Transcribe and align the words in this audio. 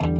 Welcome 0.00 0.14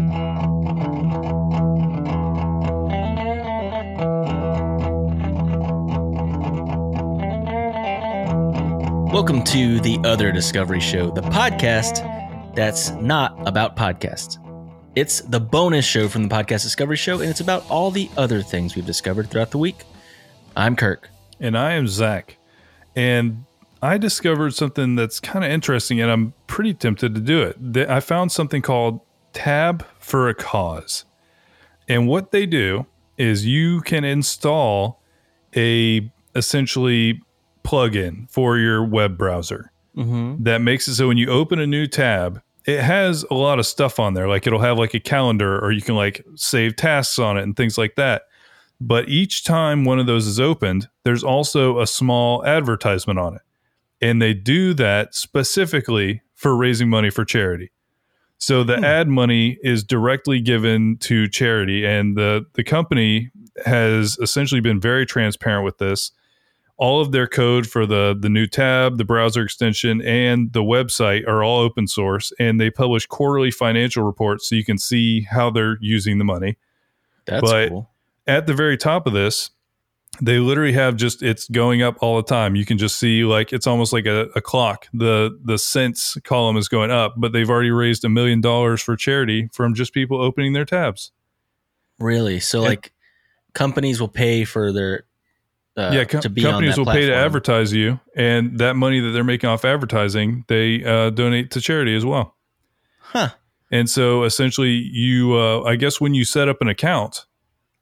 to 9.45 9.79
the 9.81 10.01
Other 10.05 10.33
Discovery 10.33 10.81
Show, 10.81 11.13
the 11.13 11.21
podcast 11.21 12.05
that's 12.57 12.91
not 12.91 13.47
about 13.47 13.77
podcasts. 13.77 14.39
It's 14.97 15.21
the 15.21 15.39
bonus 15.39 15.85
show 15.85 16.09
from 16.09 16.25
the 16.25 16.35
Podcast 16.35 16.65
Discovery 16.65 16.97
Show, 16.97 17.21
and 17.21 17.31
it's 17.31 17.39
about 17.39 17.65
all 17.71 17.93
the 17.93 18.11
other 18.17 18.43
things 18.43 18.75
we've 18.75 18.85
discovered 18.85 19.31
throughout 19.31 19.53
the 19.53 19.59
week. 19.59 19.85
I'm 20.57 20.75
Kirk. 20.75 21.09
And 21.39 21.57
I 21.57 21.75
am 21.75 21.87
Zach. 21.87 22.37
And 22.97 23.45
I 23.81 23.97
discovered 23.97 24.55
something 24.55 24.97
that's 24.97 25.21
kind 25.21 25.45
of 25.45 25.53
interesting, 25.53 26.01
and 26.01 26.11
I'm 26.11 26.35
pretty 26.49 26.75
tempted 26.75 27.15
to 27.15 27.21
do 27.21 27.43
it. 27.43 27.89
I 27.89 28.01
found 28.01 28.33
something 28.33 28.61
called 28.61 29.03
Tab 29.39 29.87
for 30.01 30.29
a 30.29 30.35
Cause. 30.35 31.05
And 31.89 32.09
what 32.09 32.33
they 32.33 32.45
do 32.45 32.87
is 33.17 33.47
you 33.47 33.81
can 33.83 34.05
install 34.05 35.01
a 35.57 36.11
essentially 36.35 37.23
plugin 37.65 38.29
for 38.31 38.59
your 38.59 38.85
web 38.85 39.17
browser 39.17 39.71
Mm-hmm. 39.97 40.45
that 40.45 40.61
makes 40.61 40.87
it 40.87 40.95
so 40.95 41.09
when 41.09 41.17
you 41.19 41.29
open 41.29 41.59
a 41.59 41.67
new 41.67 41.89
tab, 41.89 42.41
it 42.67 42.81
has 42.81 43.25
a 43.33 43.35
lot 43.35 43.59
of 43.59 43.67
stuff 43.67 43.99
on 43.99 44.15
there. 44.15 44.29
Like 44.29 44.47
it'll 44.47 44.61
have 44.61 44.79
like 44.79 44.95
a 44.95 45.01
calendar 45.01 45.59
or 45.59 45.73
you 45.73 45.83
can 45.83 45.97
like 45.97 46.25
save 46.37 46.77
tasks 46.77 47.19
on 47.19 47.37
it 47.37 47.43
and 47.43 47.57
things 47.57 47.77
like 47.77 47.97
that. 47.97 48.23
But 48.81 49.09
each 49.09 49.43
time 49.43 49.85
one 49.85 49.99
of 49.99 50.07
those 50.07 50.29
is 50.29 50.39
opened, 50.39 50.89
there's 51.03 51.25
also 51.25 51.81
a 51.81 51.87
small 51.87 52.45
advertisement 52.47 53.19
on 53.19 53.35
it. 53.35 53.43
And 54.01 54.23
they 54.23 54.35
do 54.35 54.73
that 54.75 55.17
specifically 55.17 56.23
for 56.35 56.57
raising 56.57 56.89
money 56.89 57.11
for 57.11 57.25
charity. 57.25 57.73
So 58.39 58.63
the 58.65 58.77
Hmm. 58.79 58.85
ad 58.85 59.09
money 59.09 59.59
is 59.63 59.83
directly 59.83 60.41
given 60.41 60.97
to 60.99 61.29
charity 61.29 61.85
and 61.85 62.17
the 62.17 62.47
the 62.55 62.65
company 62.65 63.31
has 63.67 64.17
essentially 64.23 64.61
been 64.61 64.81
very 64.81 65.05
transparent 65.05 65.65
with 65.65 65.79
this 65.79 66.13
all 66.77 67.01
of 67.01 67.11
their 67.11 67.27
code 67.27 67.67
for 67.67 67.85
the 67.87 68.17
the 68.19 68.29
new 68.29 68.47
tab, 68.47 68.99
the 68.99 69.05
browser 69.05 69.43
extension, 69.43 70.01
and 70.03 70.53
the 70.53 70.63
website 70.63 71.27
are 71.27 71.43
all 71.43 71.59
open 71.61 71.89
source, 71.89 72.33
and 72.39 72.61
they 72.61 72.71
publish 72.71 73.05
quarterly 73.07 73.51
financial 73.51 74.05
reports 74.05 74.49
so 74.49 74.55
you 74.55 74.65
can 74.65 74.79
see 74.79 75.23
how 75.23 75.51
they're 75.51 75.77
using 75.81 76.19
the 76.19 76.25
money. 76.25 76.57
That's 77.27 77.43
But- 77.43 77.69
cool. 77.71 77.91
At 78.29 78.47
the 78.47 78.55
very 78.55 78.77
top 78.77 79.07
of 79.09 79.13
this, 79.15 79.51
they 80.21 80.39
literally 80.39 80.73
have 80.73 80.97
just 80.97 81.23
it's 81.23 81.49
going 81.49 81.83
up 81.83 81.97
all 82.01 82.17
the 82.17 82.23
time. 82.23 82.57
You 82.57 82.65
can 82.65 82.79
just 82.79 82.99
see 82.99 83.25
like 83.25 83.53
it's 83.53 83.67
almost 83.67 83.93
like 83.93 84.07
a, 84.07 84.29
a 84.35 84.41
clock. 84.41 84.87
The 84.93 85.39
the 85.43 85.59
cents 85.59 86.17
column 86.25 86.57
is 86.57 86.69
going 86.69 86.91
up, 86.91 87.15
but 87.17 87.33
they've 87.33 87.49
already 87.49 87.71
raised 87.71 88.05
a 88.05 88.09
million 88.09 88.41
dollars 88.41 88.83
for 88.83 88.97
charity 88.97 89.49
from 89.53 89.75
just 89.75 89.93
people 89.93 90.21
opening 90.21 90.53
their 90.53 90.65
tabs. 90.65 91.13
Really? 91.99 92.41
So, 92.41 92.59
And- 92.61 92.69
like, 92.69 92.93
companies 93.55 94.01
will 94.01 94.09
pay 94.09 94.45
for 94.45 94.73
their 94.73 95.05
uh, 95.77 95.91
yeah, 95.93 96.05
com- 96.05 96.21
to 96.21 96.29
be 96.29 96.43
companies 96.43 96.77
will 96.77 96.85
that 96.85 96.95
pay 96.95 97.07
to 97.07 97.15
advertise 97.15 97.73
you, 97.73 98.01
and 98.17 98.59
that 98.59 98.75
money 98.75 98.99
that 98.99 99.11
they're 99.11 99.23
making 99.23 99.49
off 99.49 99.65
advertising, 99.65 100.45
they 100.49 100.85
uh, 100.85 101.11
donate 101.11 101.53
to 101.53 101.61
charity 101.61 101.95
as 101.95 102.05
well. 102.05 102.35
Huh. 102.99 103.31
And 103.71 103.89
so 103.89 104.25
essentially, 104.25 104.71
you, 104.71 105.39
uh, 105.39 105.63
I 105.63 105.77
guess, 105.77 106.01
when 106.01 106.15
you 106.15 106.25
set 106.25 106.49
up 106.49 106.61
an 106.61 106.69
account, 106.69 107.27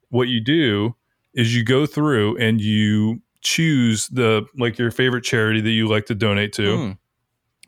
what 0.09 0.27
you 0.27 0.39
do 0.41 0.95
is 1.37 1.55
you 1.55 1.63
go 1.63 1.85
through 1.85 2.35
and 2.37 2.59
you 2.59 3.21
choose 3.41 4.09
the 4.09 4.45
like 4.57 4.77
your 4.77 4.91
favorite 4.91 5.23
charity 5.23 5.61
that 5.61 5.69
you 5.71 5.87
like 5.87 6.05
to 6.07 6.15
donate 6.15 6.51
to. 6.53 6.77
Hmm. 6.77 6.91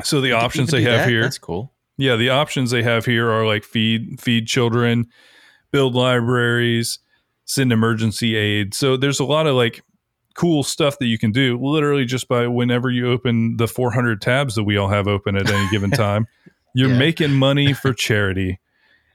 So 0.03 0.19
the 0.19 0.29
You 0.29 0.35
options 0.35 0.71
they 0.71 0.81
have 0.81 1.01
that? 1.01 1.09
here, 1.09 1.21
That's 1.21 1.37
cool. 1.37 1.71
yeah, 1.97 2.15
the 2.17 2.29
options 2.31 2.71
they 2.71 2.83
have 2.83 3.05
here 3.05 3.29
are 3.29 3.45
like 3.45 3.63
feed 3.63 4.19
feed 4.19 4.47
children, 4.47 5.07
build 5.71 5.95
libraries, 5.95 6.99
send 7.45 7.71
emergency 7.71 8.35
aid. 8.35 8.73
So 8.73 8.97
there's 8.97 9.19
a 9.19 9.25
lot 9.25 9.47
of 9.47 9.55
like 9.55 9.81
cool 10.35 10.63
stuff 10.63 10.97
that 10.99 11.07
you 11.07 11.17
can 11.17 11.31
do 11.31 11.59
literally 11.61 12.05
just 12.05 12.27
by 12.27 12.47
whenever 12.47 12.89
you 12.89 13.09
open 13.11 13.57
the 13.57 13.67
400 13.67 14.21
tabs 14.21 14.55
that 14.55 14.63
we 14.63 14.77
all 14.77 14.87
have 14.87 15.07
open 15.07 15.35
at 15.35 15.49
any 15.49 15.69
given 15.69 15.91
time. 16.07 16.27
You're 16.73 16.89
Yeah. 16.91 16.97
making 16.99 17.33
money 17.33 17.73
for 17.73 17.93
charity. 18.07 18.59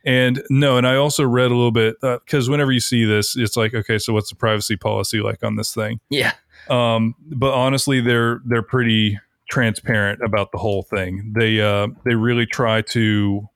And 0.04 0.42
no, 0.50 0.76
and 0.76 0.86
I 0.86 0.96
also 0.96 1.24
read 1.24 1.50
a 1.50 1.54
little 1.54 1.70
bit 1.70 1.96
because 2.00 2.50
whenever 2.50 2.72
you 2.72 2.80
see 2.80 3.04
this, 3.04 3.36
it's 3.36 3.56
like, 3.56 3.74
okay, 3.74 3.98
so 3.98 4.12
what's 4.12 4.28
the 4.28 4.36
privacy 4.36 4.76
policy 4.76 5.20
like 5.20 5.42
on 5.42 5.56
this 5.56 5.72
thing? 5.72 6.00
Yeah. 6.10 6.34
Um, 6.68 7.14
but 7.20 7.54
honestly, 7.54 8.00
they're 8.00 8.40
they're 8.44 8.62
pretty 8.62 9.18
transparent 9.50 10.20
about 10.22 10.52
the 10.52 10.58
whole 10.58 10.82
thing. 10.82 11.32
They 11.36 11.60
uh, 11.60 11.88
they 12.04 12.14
really 12.14 12.46
try 12.46 12.82
to 12.82 13.48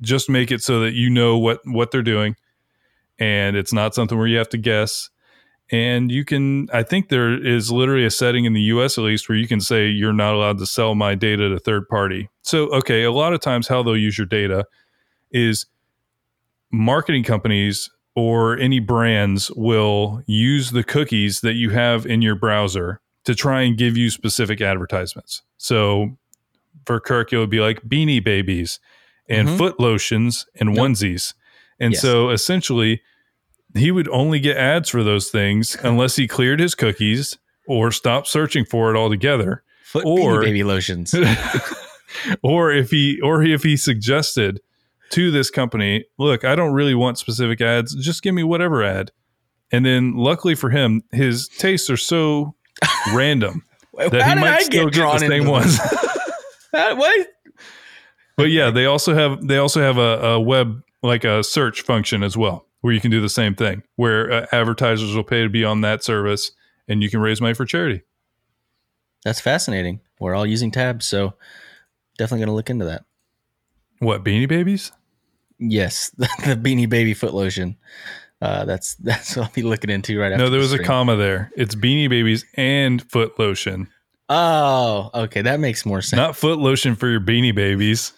just 0.00 0.28
make 0.28 0.50
it 0.50 0.62
so 0.62 0.80
that 0.80 0.94
you 0.94 1.10
know 1.10 1.38
what 1.38 1.60
what 1.64 1.90
they're 1.90 2.02
doing, 2.02 2.36
and 3.18 3.56
it's 3.56 3.72
not 3.72 3.94
something 3.94 4.16
where 4.16 4.26
you 4.26 4.38
have 4.38 4.50
to 4.50 4.58
guess. 4.58 5.10
And 5.72 6.12
you 6.12 6.26
can, 6.26 6.68
I 6.74 6.82
think 6.82 7.08
there 7.08 7.42
is 7.42 7.72
literally 7.72 8.04
a 8.04 8.10
setting 8.10 8.44
in 8.44 8.52
the 8.52 8.60
U.S. 8.62 8.98
at 8.98 9.04
least 9.04 9.30
where 9.30 9.38
you 9.38 9.48
can 9.48 9.62
say 9.62 9.88
you're 9.88 10.12
not 10.12 10.34
allowed 10.34 10.58
to 10.58 10.66
sell 10.66 10.94
my 10.94 11.14
data 11.14 11.48
to 11.48 11.58
third 11.58 11.88
party. 11.88 12.28
So 12.42 12.68
okay, 12.68 13.02
a 13.02 13.12
lot 13.12 13.32
of 13.32 13.40
times 13.40 13.66
how 13.66 13.82
they'll 13.82 13.96
use 13.96 14.18
your 14.18 14.26
data 14.26 14.66
is 15.34 15.66
marketing 16.72 17.24
companies 17.24 17.90
or 18.16 18.56
any 18.58 18.80
brands 18.80 19.50
will 19.52 20.22
use 20.26 20.70
the 20.70 20.84
cookies 20.84 21.40
that 21.42 21.54
you 21.54 21.70
have 21.70 22.06
in 22.06 22.22
your 22.22 22.34
browser 22.36 23.00
to 23.24 23.34
try 23.34 23.62
and 23.62 23.76
give 23.76 23.96
you 23.96 24.08
specific 24.10 24.60
advertisements. 24.60 25.42
So 25.56 26.16
for 26.86 27.00
Kirk, 27.00 27.32
it 27.32 27.38
would 27.38 27.50
be 27.50 27.60
like 27.60 27.82
beanie 27.82 28.22
babies 28.22 28.78
and 29.28 29.48
Mhm. 29.48 29.58
foot 29.58 29.80
lotions 29.80 30.46
and 30.60 30.74
Yep. 30.76 30.78
onesies. 30.84 31.34
And 31.80 31.92
Yes. 31.94 32.02
so 32.02 32.30
essentially, 32.30 33.02
he 33.76 33.90
would 33.90 34.08
only 34.10 34.38
get 34.38 34.56
ads 34.56 34.88
for 34.90 35.02
those 35.02 35.30
things 35.30 35.76
unless 35.82 36.16
he 36.16 36.28
cleared 36.28 36.60
his 36.60 36.74
cookies 36.76 37.38
or 37.66 37.90
stopped 37.90 38.28
searching 38.28 38.64
for 38.64 38.94
it 38.94 38.96
altogether. 38.96 39.62
Foot 39.84 40.04
Or- 40.06 40.40
beanie 40.40 40.44
baby 40.44 40.64
lotions. 40.64 41.14
or 42.42 42.70
if 42.72 42.90
he 42.90 43.20
or 43.22 43.42
if 43.42 43.62
he 43.64 43.76
suggested 43.76 44.60
to 45.14 45.30
this 45.30 45.48
company, 45.48 46.04
look, 46.18 46.44
I 46.44 46.56
don't 46.56 46.72
really 46.72 46.94
want 46.94 47.18
specific 47.18 47.60
ads, 47.60 47.94
just 47.94 48.22
give 48.22 48.34
me 48.34 48.42
whatever 48.42 48.82
ad. 48.82 49.12
And 49.70 49.86
then 49.86 50.16
luckily 50.16 50.56
for 50.56 50.70
him, 50.70 51.02
his 51.12 51.48
tastes 51.48 51.88
are 51.88 51.96
so 51.96 52.54
random 53.12 53.64
that 53.96 54.22
How 54.22 54.34
he 54.34 54.40
might 54.40 54.52
I 54.54 54.58
still 54.60 54.90
get 54.90 54.94
get 54.94 55.20
the 55.20 55.26
same 55.26 55.46
ones. 55.46 55.78
How- 56.72 56.96
what? 56.96 57.28
but 58.36 58.50
yeah, 58.50 58.70
they 58.70 58.86
also 58.86 59.14
have 59.14 59.46
they 59.46 59.58
also 59.58 59.80
have 59.80 59.96
a, 59.96 60.32
a 60.32 60.40
web 60.40 60.82
like 61.04 61.22
a 61.22 61.44
search 61.44 61.82
function 61.82 62.24
as 62.24 62.36
well, 62.36 62.66
where 62.80 62.92
you 62.92 63.00
can 63.00 63.12
do 63.12 63.20
the 63.20 63.28
same 63.28 63.54
thing, 63.54 63.84
where 63.94 64.32
uh, 64.32 64.46
advertisers 64.50 65.14
will 65.14 65.22
pay 65.22 65.42
to 65.42 65.48
be 65.48 65.64
on 65.64 65.82
that 65.82 66.02
service, 66.02 66.50
and 66.88 67.00
you 67.00 67.08
can 67.08 67.20
raise 67.20 67.40
money 67.40 67.54
for 67.54 67.64
charity. 67.64 68.02
That's 69.24 69.40
fascinating. 69.40 70.00
We're 70.18 70.34
all 70.34 70.46
using 70.46 70.72
tabs, 70.72 71.06
so 71.06 71.34
definitely 72.18 72.40
going 72.40 72.48
to 72.48 72.56
look 72.56 72.70
into 72.70 72.86
that. 72.86 73.04
What 74.00 74.24
beanie 74.24 74.48
babies? 74.48 74.90
Yes, 75.70 76.10
the 76.18 76.26
beanie 76.60 76.88
baby 76.88 77.14
foot 77.14 77.34
lotion. 77.34 77.76
Uh, 78.42 78.64
that's 78.64 78.94
that's 79.02 79.36
what 79.36 79.46
I'll 79.46 79.52
be 79.52 79.62
looking 79.62 79.90
into 79.90 80.18
right 80.18 80.32
after. 80.32 80.44
No, 80.44 80.50
there 80.50 80.60
the 80.60 80.64
was 80.64 80.72
a 80.72 80.82
comma 80.82 81.16
there. 81.16 81.50
It's 81.56 81.74
beanie 81.74 82.08
babies 82.08 82.44
and 82.54 83.02
foot 83.10 83.38
lotion. 83.38 83.88
Oh, 84.28 85.10
okay, 85.14 85.42
that 85.42 85.60
makes 85.60 85.84
more 85.84 86.00
sense. 86.00 86.16
Not 86.18 86.36
foot 86.36 86.58
lotion 86.58 86.94
for 86.96 87.08
your 87.08 87.20
beanie 87.20 87.54
babies. 87.54 88.12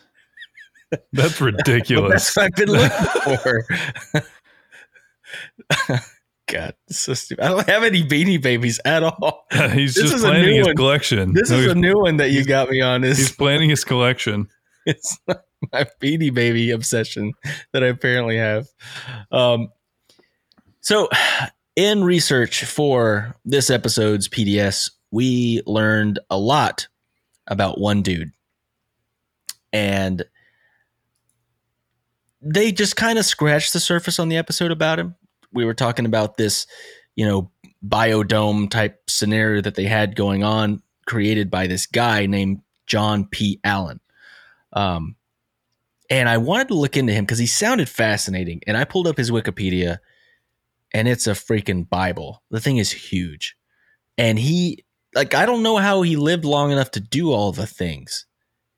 That's 1.12 1.40
ridiculous. 1.40 2.32
that's 2.32 2.36
what 2.36 2.44
I've 2.46 2.54
been 2.54 2.70
looking 2.70 3.36
for. 3.38 3.66
God, 6.48 6.74
so 6.88 7.12
stupid. 7.14 7.44
I 7.44 7.48
don't 7.48 7.68
have 7.68 7.82
any 7.82 8.04
beanie 8.04 8.40
babies 8.40 8.78
at 8.84 9.02
all. 9.02 9.46
he's 9.72 9.96
This 9.96 10.10
just 10.12 10.22
planning 10.24 10.46
new 10.46 10.58
his 10.58 10.66
one. 10.68 10.76
collection. 10.76 11.32
This 11.32 11.50
No, 11.50 11.56
is 11.56 11.66
a 11.66 11.74
new 11.74 11.98
one 11.98 12.18
that 12.18 12.30
you 12.30 12.44
got 12.44 12.70
me 12.70 12.80
on. 12.80 13.02
Is 13.02 13.18
he's 13.18 13.32
planning 13.32 13.68
his 13.68 13.82
collection. 13.82 14.46
it's 14.86 15.18
my 15.72 15.86
beanie 16.00 16.32
baby 16.32 16.70
obsession 16.70 17.32
that 17.72 17.82
I 17.82 17.88
apparently 17.88 18.36
have. 18.36 18.68
Um, 19.30 19.68
so, 20.80 21.08
in 21.74 22.04
research 22.04 22.64
for 22.64 23.36
this 23.44 23.70
episode's 23.70 24.28
PDS, 24.28 24.90
we 25.10 25.62
learned 25.66 26.18
a 26.30 26.38
lot 26.38 26.88
about 27.46 27.80
one 27.80 28.02
dude, 28.02 28.32
and 29.72 30.24
they 32.40 32.70
just 32.70 32.96
kind 32.96 33.18
of 33.18 33.24
scratched 33.24 33.72
the 33.72 33.80
surface 33.80 34.18
on 34.18 34.28
the 34.28 34.36
episode 34.36 34.70
about 34.70 34.98
him. 34.98 35.14
We 35.52 35.64
were 35.64 35.74
talking 35.74 36.06
about 36.06 36.36
this, 36.36 36.66
you 37.16 37.26
know, 37.26 37.50
biodome 37.86 38.70
type 38.70 39.02
scenario 39.08 39.60
that 39.62 39.74
they 39.74 39.84
had 39.84 40.16
going 40.16 40.44
on, 40.44 40.82
created 41.06 41.50
by 41.50 41.66
this 41.66 41.86
guy 41.86 42.26
named 42.26 42.60
John 42.86 43.26
P. 43.26 43.60
Allen. 43.64 44.00
Um, 44.72 45.15
and 46.10 46.28
I 46.28 46.38
wanted 46.38 46.68
to 46.68 46.74
look 46.74 46.96
into 46.96 47.12
him 47.12 47.24
because 47.24 47.38
he 47.38 47.46
sounded 47.46 47.88
fascinating. 47.88 48.60
And 48.66 48.76
I 48.76 48.84
pulled 48.84 49.06
up 49.06 49.16
his 49.16 49.30
Wikipedia, 49.30 49.98
and 50.92 51.08
it's 51.08 51.26
a 51.26 51.32
freaking 51.32 51.88
Bible. 51.88 52.42
The 52.50 52.60
thing 52.60 52.76
is 52.76 52.90
huge. 52.90 53.56
And 54.18 54.38
he, 54.38 54.84
like, 55.14 55.34
I 55.34 55.46
don't 55.46 55.62
know 55.62 55.76
how 55.76 56.02
he 56.02 56.16
lived 56.16 56.44
long 56.44 56.70
enough 56.70 56.90
to 56.92 57.00
do 57.00 57.32
all 57.32 57.52
the 57.52 57.66
things 57.66 58.26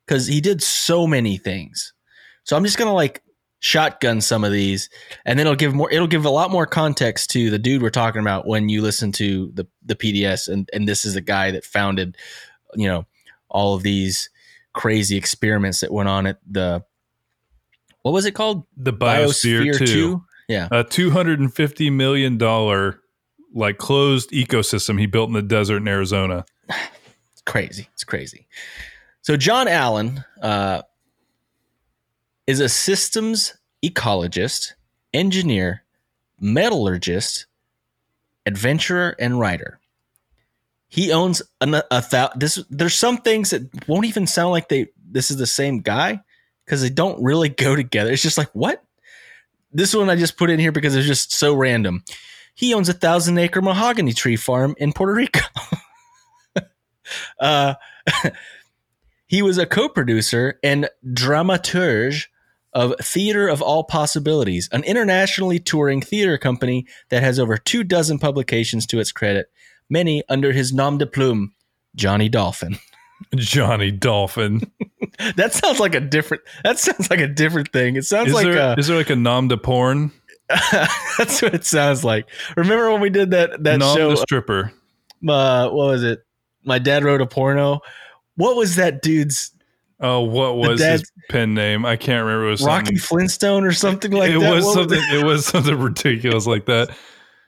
because 0.07 0.27
he 0.27 0.41
did 0.41 0.63
so 0.63 1.07
many 1.07 1.37
things. 1.37 1.93
So 2.45 2.57
I'm 2.57 2.65
just 2.65 2.79
gonna 2.79 2.95
like 2.95 3.23
shotgun 3.61 4.21
some 4.21 4.43
of 4.43 4.53
these, 4.53 4.89
and 5.25 5.39
then 5.39 5.47
it'll 5.47 5.57
give 5.57 5.75
more. 5.75 5.91
It'll 5.91 6.07
give 6.07 6.25
a 6.25 6.31
lot 6.31 6.51
more 6.51 6.67
context 6.67 7.31
to 7.33 7.51
the 7.51 7.59
dude 7.59 7.83
we're 7.83 7.91
talking 7.91 8.23
about 8.23 8.47
when 8.47 8.69
you 8.69 8.81
listen 8.81 9.13
to 9.13 9.51
the 9.53 9.67
the 9.85 9.95
PDS, 9.95 10.49
and 10.49 10.69
and 10.73 10.89
this 10.89 11.05
is 11.05 11.15
the 11.15 11.21
guy 11.21 11.51
that 11.51 11.65
founded, 11.65 12.17
you 12.75 12.89
know, 12.89 13.05
all 13.51 13.75
of 13.75 13.83
these 13.83 14.31
crazy 14.73 15.17
experiments 15.17 15.81
that 15.81 15.93
went 15.93 16.09
on 16.09 16.27
at 16.27 16.39
the 16.49 16.83
what 18.09 18.15
was 18.15 18.25
it 18.25 18.33
called? 18.33 18.65
The 18.77 18.93
Biosphere, 18.93 19.67
Biosphere 19.67 19.79
2. 19.79 19.87
2. 19.87 20.25
Yeah. 20.49 20.69
A 20.71 20.83
$250 20.83 21.93
million 21.93 22.39
like 23.53 23.77
closed 23.77 24.31
ecosystem 24.31 24.99
he 24.99 25.05
built 25.05 25.29
in 25.29 25.35
the 25.35 25.43
desert 25.43 25.79
in 25.79 25.89
Arizona. 25.89 26.47
It's 26.69 27.43
crazy. 27.47 27.89
It's 27.93 28.05
crazy. 28.05 28.47
So 29.21 29.37
John 29.37 29.69
Allen 29.69 30.25
uh, 30.41 30.83
is 32.47 32.61
a 32.61 32.69
systems 32.69 33.55
ecologist, 33.85 34.73
engineer, 35.13 35.85
metallurgist, 36.41 37.45
adventurer, 38.47 39.15
and 39.19 39.39
writer. 39.39 39.81
He 40.89 41.13
owns 41.13 41.43
a, 41.61 41.85
a 41.91 42.01
thousand. 42.01 42.41
This 42.41 42.65
there's 42.71 42.95
some 42.95 43.19
things 43.19 43.51
that 43.51 43.87
won't 43.87 44.07
even 44.07 44.27
sound 44.27 44.53
like 44.53 44.71
they. 44.71 44.87
This 45.11 45.31
is 45.31 45.37
the 45.37 45.47
same 45.47 45.81
guy 45.81 46.23
because 46.69 46.83
they 46.83 46.91
don't 46.91 47.23
really 47.23 47.49
go 47.49 47.75
together. 47.75 48.13
It's 48.13 48.21
just 48.21 48.37
like 48.37 48.51
what. 48.53 48.85
This 49.73 49.95
one 49.95 50.11
I 50.11 50.17
just 50.17 50.37
put 50.37 50.51
in 50.51 50.61
here 50.61 50.71
because 50.71 50.95
it's 50.95 51.07
just 51.07 51.33
so 51.33 51.55
random. 51.55 52.05
He 52.55 52.75
owns 52.75 52.91
a 52.91 52.93
thousand 52.93 53.39
acre 53.39 53.63
mahogany 53.63 54.13
tree 54.13 54.37
farm 54.37 54.75
in 54.77 54.93
Puerto 54.93 55.15
Rico. 55.15 55.41
uh, 57.41 57.75
he 59.27 59.41
was 59.41 59.57
a 59.57 59.65
co 59.65 59.89
producer 59.89 60.59
and 60.63 60.91
dramaturge 61.07 62.27
of 62.75 62.95
Theater 63.01 63.49
of 63.49 63.63
All 63.63 63.85
Possibilities, 63.85 64.69
an 64.71 64.85
internationally 64.85 65.59
touring 65.59 66.03
theater 66.03 66.37
company 66.37 66.87
that 67.09 67.23
has 67.23 67.39
over 67.39 67.57
two 67.57 67.83
dozen 67.83 68.19
publications 68.19 68.85
to 68.87 69.01
its 69.01 69.11
credit, 69.11 69.51
many 69.89 70.23
under 70.29 70.53
his 70.53 70.71
nom 70.71 70.99
de 70.99 71.07
plume, 71.07 71.55
Johnny 71.97 72.29
Dolphin. 72.29 72.79
Johnny 73.37 73.91
Dolphin. 73.91 74.71
that 75.37 75.53
sounds 75.53 75.81
like 75.81 75.95
a 75.95 76.01
different. 76.01 76.43
That 76.65 76.79
sounds 76.79 77.11
like 77.11 77.21
a 77.21 77.29
different 77.29 77.73
thing. 77.73 77.97
It 77.97 78.05
sounds 78.05 78.29
is 78.29 78.35
like 78.35 78.45
there, 78.45 78.59
a, 78.59 78.79
is 78.79 78.87
there 78.87 78.97
like 78.97 79.11
a 79.11 79.17
nom 79.17 79.49
de 79.49 79.57
porn? 79.57 80.13
that's 81.19 81.43
what 81.43 81.55
it 81.55 81.65
sounds 81.65 82.05
like. 82.05 82.29
Remember 82.57 82.91
when 82.91 83.01
we 83.01 83.11
did 83.11 83.33
that 83.33 83.63
that 83.65 83.79
nom 83.79 83.97
show? 83.97 84.11
The 84.11 84.17
stripper. 84.17 84.73
Uh, 85.27 85.69
what 85.69 85.73
was 85.73 86.05
it? 86.05 86.25
My 86.65 86.79
dad 86.79 87.05
wrote 87.05 87.21
a 87.21 87.27
porno. 87.27 87.81
What 88.37 88.57
was 88.57 88.77
that 88.77 89.03
dude's? 89.03 89.51
Oh, 90.01 90.21
what 90.21 90.57
was 90.57 90.81
his 90.81 91.11
pen 91.29 91.55
name? 91.55 91.85
I 91.85 91.97
can't 91.97 92.25
remember. 92.25 92.47
It 92.47 92.51
was 92.51 92.63
Rocky 92.63 92.97
Flintstone 92.97 93.65
or 93.65 93.73
something 93.73 94.13
like 94.13 94.31
it 94.31 94.39
that. 94.39 94.55
Was 94.55 94.73
something, 94.73 95.01
it 95.11 95.25
was 95.25 95.45
something 95.45 95.77
ridiculous 95.77 96.47
like 96.47 96.67
that. 96.67 96.97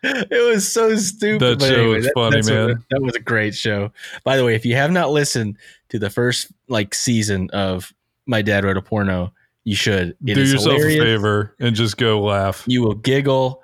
It 0.31 0.51
was 0.51 0.71
so 0.71 0.97
stupid. 0.97 1.61
That 1.61 1.63
show 1.63 1.75
anyway, 1.75 1.97
was 1.97 2.05
that, 2.07 2.15
funny, 2.15 2.43
man. 2.43 2.71
A, 2.71 2.75
that 2.91 3.03
was 3.03 3.15
a 3.15 3.21
great 3.21 3.55
show. 3.55 3.93
By 4.25 4.39
the 4.39 4.45
way, 4.45 4.55
if 4.55 4.65
you 4.65 4.75
have 4.75 4.91
not 4.91 5.11
listened 5.11 5.59
to 5.91 5.99
the 5.99 6.09
first 6.09 6.51
like 6.69 6.95
season 6.95 7.51
of 7.51 7.93
My 8.27 8.41
Dad 8.41 8.65
Wrote 8.65 8.79
a 8.79 8.83
Porno, 8.83 9.35
you 9.65 9.75
should. 9.75 10.17
It 10.25 10.35
Do 10.35 10.41
yourself 10.41 10.77
hilarious. 10.77 11.03
a 11.03 11.05
favor 11.05 11.55
and 11.61 11.77
just 11.77 11.99
go 11.99 12.23
laugh. 12.23 12.65
You 12.67 12.83
will 12.83 12.95
giggle, 12.95 13.63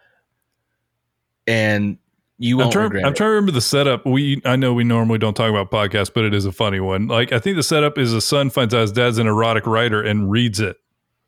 and 1.46 1.96
you 2.38 2.58
won't 2.58 2.76
I'm 2.76 2.90
trying, 2.90 3.04
I'm 3.04 3.14
trying 3.14 3.28
to 3.28 3.34
remember 3.34 3.52
the 3.52 3.62
setup. 3.62 4.04
We 4.04 4.42
I 4.44 4.56
know 4.56 4.74
we 4.74 4.84
normally 4.84 5.18
don't 5.18 5.34
talk 5.34 5.48
about 5.48 5.70
podcasts, 5.70 6.12
but 6.12 6.24
it 6.24 6.34
is 6.34 6.44
a 6.44 6.52
funny 6.52 6.80
one. 6.80 7.06
Like 7.06 7.32
I 7.32 7.38
think 7.38 7.56
the 7.56 7.62
setup 7.62 7.96
is 7.96 8.12
a 8.12 8.20
son 8.20 8.50
finds 8.50 8.74
out 8.74 8.82
his 8.82 8.92
dad's 8.92 9.18
an 9.18 9.26
erotic 9.26 9.66
writer 9.66 10.02
and 10.02 10.30
reads 10.30 10.60
it. 10.60 10.76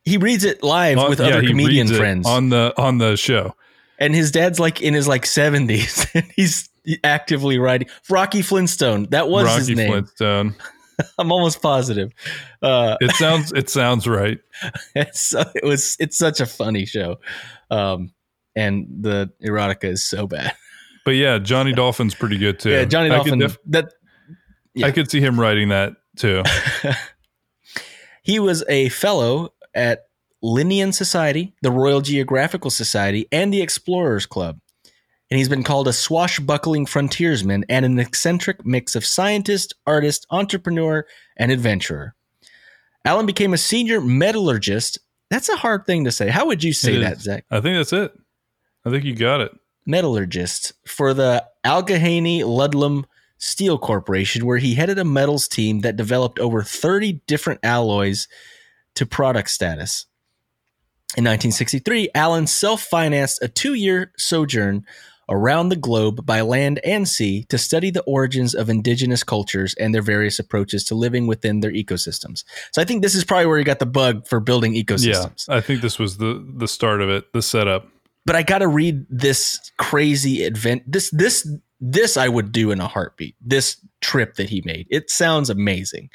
He 0.04 0.18
reads 0.18 0.44
it 0.44 0.62
live 0.62 0.98
on, 0.98 1.10
with 1.10 1.20
yeah, 1.20 1.28
other 1.28 1.46
comedian 1.46 1.88
friends 1.88 2.26
on 2.26 2.50
the 2.50 2.74
on 2.76 2.98
the 2.98 3.16
show. 3.16 3.54
And 3.98 4.14
his 4.14 4.30
dad's 4.30 4.60
like 4.60 4.80
in 4.80 4.94
his 4.94 5.08
like 5.08 5.24
70s 5.24 6.08
and 6.14 6.30
he's 6.34 6.68
actively 7.04 7.58
writing 7.58 7.88
Rocky 8.08 8.42
Flintstone. 8.42 9.08
That 9.10 9.28
was 9.28 9.46
Rocky 9.46 9.58
his 9.58 9.68
name. 9.70 9.90
Flintstone. 9.90 10.54
I'm 11.18 11.30
almost 11.30 11.62
positive. 11.62 12.12
Uh, 12.60 12.96
it 13.00 13.12
sounds 13.12 13.52
it 13.52 13.70
sounds 13.70 14.06
right. 14.06 14.40
It's 14.94 15.32
it 15.32 15.64
was 15.64 15.96
it's 16.00 16.18
such 16.18 16.40
a 16.40 16.46
funny 16.46 16.86
show, 16.86 17.20
um, 17.70 18.12
and 18.56 18.88
the 19.00 19.30
erotica 19.44 19.84
is 19.84 20.04
so 20.04 20.26
bad. 20.26 20.52
But 21.04 21.12
yeah, 21.12 21.38
Johnny 21.38 21.72
Dolphin's 21.72 22.14
pretty 22.14 22.36
good 22.36 22.58
too. 22.58 22.70
Yeah, 22.70 22.84
Johnny 22.84 23.10
Dolphin. 23.10 23.38
Def- 23.38 23.58
that 23.66 23.92
yeah. 24.74 24.86
I 24.86 24.90
could 24.90 25.08
see 25.08 25.20
him 25.20 25.38
writing 25.38 25.68
that 25.68 25.92
too. 26.16 26.42
he 28.22 28.40
was 28.40 28.64
a 28.68 28.88
fellow 28.88 29.54
at 29.74 30.07
Linnean 30.42 30.92
Society, 30.92 31.54
the 31.62 31.70
Royal 31.70 32.00
Geographical 32.00 32.70
Society, 32.70 33.26
and 33.32 33.52
the 33.52 33.62
Explorers 33.62 34.26
Club. 34.26 34.60
And 35.30 35.38
he's 35.38 35.48
been 35.48 35.64
called 35.64 35.88
a 35.88 35.92
swashbuckling 35.92 36.86
frontiersman 36.86 37.64
and 37.68 37.84
an 37.84 37.98
eccentric 37.98 38.64
mix 38.64 38.94
of 38.94 39.04
scientist, 39.04 39.74
artist, 39.86 40.26
entrepreneur, 40.30 41.04
and 41.36 41.52
adventurer. 41.52 42.14
Allen 43.04 43.26
became 43.26 43.52
a 43.52 43.58
senior 43.58 44.00
metallurgist. 44.00 44.98
That's 45.30 45.48
a 45.48 45.56
hard 45.56 45.84
thing 45.86 46.04
to 46.04 46.12
say. 46.12 46.28
How 46.28 46.46
would 46.46 46.64
you 46.64 46.72
say 46.72 46.98
that, 46.98 47.20
Zach? 47.20 47.44
I 47.50 47.60
think 47.60 47.76
that's 47.76 47.92
it. 47.92 48.12
I 48.86 48.90
think 48.90 49.04
you 49.04 49.14
got 49.14 49.40
it 49.40 49.52
metallurgist 49.88 50.74
for 50.86 51.14
the 51.14 51.44
Allegheny 51.64 52.42
Ludlum 52.42 53.04
Steel 53.38 53.78
Corporation, 53.78 54.44
where 54.44 54.58
he 54.58 54.74
headed 54.74 54.98
a 54.98 55.04
metals 55.04 55.48
team 55.48 55.80
that 55.80 55.96
developed 55.96 56.38
over 56.38 56.62
30 56.62 57.22
different 57.26 57.60
alloys 57.62 58.28
to 58.94 59.06
product 59.06 59.50
status. 59.50 60.06
In 61.16 61.24
1963, 61.24 62.10
Allen 62.14 62.46
self 62.46 62.82
financed 62.82 63.42
a 63.42 63.48
two 63.48 63.74
year 63.74 64.12
sojourn 64.16 64.84
around 65.30 65.68
the 65.68 65.76
globe 65.76 66.24
by 66.24 66.40
land 66.40 66.80
and 66.84 67.06
sea 67.06 67.44
to 67.44 67.58
study 67.58 67.90
the 67.90 68.02
origins 68.02 68.54
of 68.54 68.70
indigenous 68.70 69.22
cultures 69.22 69.74
and 69.74 69.94
their 69.94 70.00
various 70.00 70.38
approaches 70.38 70.84
to 70.84 70.94
living 70.94 71.26
within 71.26 71.60
their 71.60 71.72
ecosystems. 71.72 72.44
So 72.72 72.80
I 72.80 72.86
think 72.86 73.02
this 73.02 73.14
is 73.14 73.24
probably 73.24 73.46
where 73.46 73.58
he 73.58 73.64
got 73.64 73.78
the 73.78 73.86
bug 73.86 74.26
for 74.26 74.40
building 74.40 74.74
ecosystems. 74.74 75.48
Yeah, 75.48 75.56
I 75.56 75.60
think 75.60 75.82
this 75.82 75.98
was 75.98 76.18
the 76.18 76.44
the 76.56 76.68
start 76.68 77.00
of 77.00 77.10
it, 77.10 77.32
the 77.32 77.42
setup 77.42 77.88
but 78.28 78.36
I 78.36 78.42
got 78.42 78.58
to 78.58 78.68
read 78.68 79.06
this 79.08 79.72
crazy 79.78 80.42
event. 80.42 80.82
This 80.86 81.08
this 81.08 81.50
this 81.80 82.18
I 82.18 82.28
would 82.28 82.52
do 82.52 82.70
in 82.70 82.78
a 82.78 82.86
heartbeat. 82.86 83.34
This 83.40 83.78
trip 84.02 84.34
that 84.34 84.50
he 84.50 84.60
made. 84.66 84.86
It 84.90 85.08
sounds 85.08 85.48
amazing. 85.48 86.10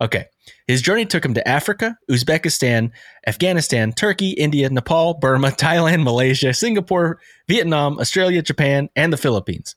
Okay. 0.00 0.26
His 0.66 0.82
journey 0.82 1.06
took 1.06 1.24
him 1.24 1.34
to 1.34 1.48
Africa, 1.48 1.96
Uzbekistan, 2.10 2.90
Afghanistan, 3.26 3.92
Turkey, 3.92 4.30
India, 4.30 4.68
Nepal, 4.68 5.14
Burma, 5.14 5.48
Thailand, 5.50 6.02
Malaysia, 6.02 6.52
Singapore, 6.52 7.18
Vietnam, 7.48 7.98
Australia, 7.98 8.42
Japan, 8.42 8.88
and 8.96 9.12
the 9.12 9.16
Philippines. 9.16 9.74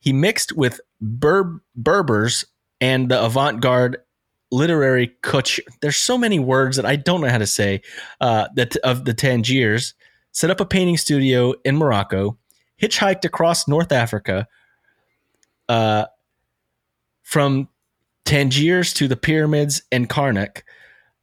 He 0.00 0.12
mixed 0.12 0.56
with 0.56 0.80
Ber- 1.00 1.60
Berbers 1.74 2.44
and 2.80 3.10
the 3.10 3.22
avant 3.22 3.60
garde 3.60 3.98
literary 4.50 5.12
Kutch. 5.22 5.58
There's 5.80 5.96
so 5.96 6.16
many 6.16 6.38
words 6.38 6.76
that 6.76 6.86
I 6.86 6.96
don't 6.96 7.20
know 7.20 7.28
how 7.28 7.38
to 7.38 7.46
say. 7.46 7.82
Uh, 8.20 8.48
that 8.54 8.76
of 8.76 9.04
the 9.04 9.14
Tangiers, 9.14 9.94
set 10.32 10.50
up 10.50 10.60
a 10.60 10.66
painting 10.66 10.96
studio 10.96 11.54
in 11.64 11.76
Morocco, 11.76 12.38
hitchhiked 12.80 13.24
across 13.24 13.66
North 13.66 13.90
Africa, 13.90 14.46
uh, 15.68 16.06
from 17.22 17.68
Tangiers 18.26 18.92
to 18.94 19.08
the 19.08 19.16
pyramids 19.16 19.82
and 19.90 20.10
Karnak, 20.10 20.62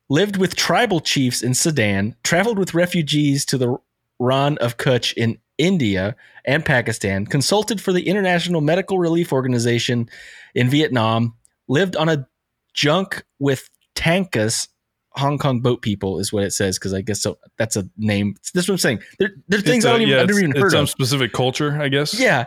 lived 0.09 0.37
with 0.37 0.55
tribal 0.55 0.99
chiefs 0.99 1.43
in 1.43 1.53
Sudan, 1.53 2.15
traveled 2.23 2.57
with 2.57 2.73
refugees 2.73 3.45
to 3.45 3.57
the 3.57 3.77
Rann 4.19 4.57
of 4.57 4.77
Kutch 4.77 5.13
in 5.13 5.37
India 5.57 6.15
and 6.45 6.65
Pakistan, 6.65 7.25
consulted 7.25 7.79
for 7.79 7.93
the 7.93 8.07
International 8.07 8.61
Medical 8.61 8.97
Relief 8.97 9.31
Organization 9.31 10.09
in 10.55 10.69
Vietnam, 10.69 11.35
lived 11.67 11.95
on 11.95 12.09
a 12.09 12.27
junk 12.73 13.23
with 13.37 13.69
tankas 13.95 14.67
Hong 15.15 15.37
Kong 15.37 15.59
boat 15.59 15.81
people 15.81 16.17
is 16.19 16.33
what 16.33 16.43
it 16.43 16.51
says 16.51 16.79
because 16.79 16.93
I 16.93 17.01
guess 17.01 17.21
so. 17.21 17.37
That's 17.57 17.75
a 17.75 17.87
name. 17.97 18.35
That's 18.53 18.67
what 18.67 18.73
I'm 18.73 18.79
saying. 18.79 18.99
There, 19.19 19.31
there 19.47 19.59
are 19.59 19.61
things 19.61 19.85
a, 19.85 19.89
I 19.89 19.91
don't 19.91 20.01
even, 20.01 20.13
yeah, 20.13 20.21
I've 20.21 20.27
never 20.27 20.39
even 20.39 20.55
heard 20.59 20.71
some 20.71 20.83
of. 20.83 20.89
specific 20.89 21.33
culture, 21.33 21.79
I 21.79 21.87
guess. 21.89 22.19
Yeah, 22.19 22.45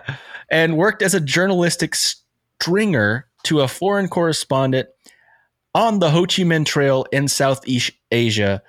and 0.51 0.77
worked 0.77 1.03
as 1.03 1.15
a 1.15 1.21
journalistic 1.21 1.95
stringer 1.95 3.29
to 3.47 3.61
a 3.61 3.69
foreign 3.69 4.09
correspondent 4.09 4.89
on 5.75 5.99
the 5.99 6.11
Ho 6.11 6.23
Chi 6.23 6.43
Minh 6.43 6.65
Trail 6.65 7.07
in 7.13 7.29
Southeast 7.29 7.93
Asia, 8.11 8.63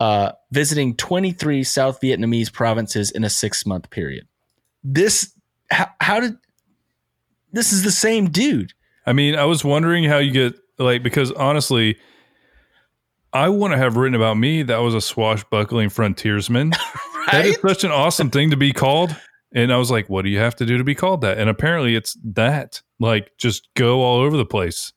uh, 0.00 0.32
visiting 0.50 0.96
23 0.96 1.64
South 1.64 2.00
Vietnamese 2.00 2.52
provinces 2.52 3.10
in 3.10 3.24
a 3.24 3.30
six 3.30 3.64
month 3.64 3.90
period. 3.90 4.26
This, 4.84 5.32
how, 5.70 5.86
how 6.00 6.20
did 6.20 6.36
this 7.52 7.72
is 7.72 7.82
the 7.82 7.92
same 7.92 8.30
dude? 8.30 8.72
I 9.06 9.12
mean, 9.12 9.36
I 9.36 9.44
was 9.44 9.64
wondering 9.64 10.04
how 10.04 10.18
you 10.18 10.32
get 10.32 10.54
like 10.78 11.02
because 11.02 11.30
honestly 11.32 11.98
I 13.32 13.48
want 13.48 13.72
to 13.72 13.78
have 13.78 13.96
written 13.96 14.14
about 14.14 14.36
me 14.36 14.62
that 14.64 14.78
was 14.78 14.94
a 14.94 15.00
swashbuckling 15.00 15.88
frontiersman. 15.88 16.70
right? 16.70 16.78
That 17.32 17.46
is 17.46 17.58
such 17.60 17.84
an 17.84 17.92
awesome 17.92 18.30
thing 18.30 18.50
to 18.50 18.56
be 18.56 18.72
called. 18.72 19.14
And 19.54 19.72
I 19.72 19.76
was 19.76 19.90
like, 19.90 20.08
what 20.08 20.22
do 20.22 20.30
you 20.30 20.38
have 20.38 20.56
to 20.56 20.66
do 20.66 20.78
to 20.78 20.84
be 20.84 20.94
called 20.94 21.20
that? 21.20 21.38
And 21.38 21.50
apparently 21.50 21.94
it's 21.94 22.16
that. 22.24 22.82
Like 22.98 23.32
just 23.36 23.68
go 23.74 24.02
all 24.02 24.20
over 24.20 24.36
the 24.36 24.46
place. 24.46 24.92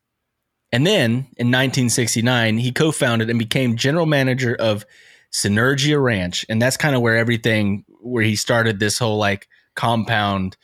And 0.71 0.85
then 0.85 1.11
in 1.37 1.51
1969, 1.51 2.57
he 2.57 2.71
co 2.71 2.91
founded 2.91 3.29
and 3.29 3.39
became 3.39 3.75
general 3.75 4.05
manager 4.05 4.55
of 4.59 4.85
Synergia 5.31 6.01
Ranch. 6.01 6.45
And 6.49 6.61
that's 6.61 6.77
kind 6.77 6.95
of 6.95 7.01
where 7.01 7.17
everything, 7.17 7.85
where 8.01 8.23
he 8.23 8.35
started 8.35 8.79
this 8.79 8.97
whole 8.97 9.17
like 9.17 9.47
compound, 9.75 10.57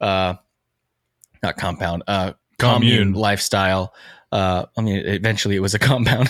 uh, 0.00 0.34
not 1.42 1.56
compound, 1.56 2.02
uh, 2.06 2.32
commune, 2.58 2.98
Commune. 2.98 3.12
lifestyle. 3.12 3.94
Uh, 4.36 4.66
I 4.76 4.82
mean, 4.82 4.96
eventually 5.06 5.56
it 5.56 5.60
was 5.60 5.72
a 5.74 5.78
compound. 5.90 6.28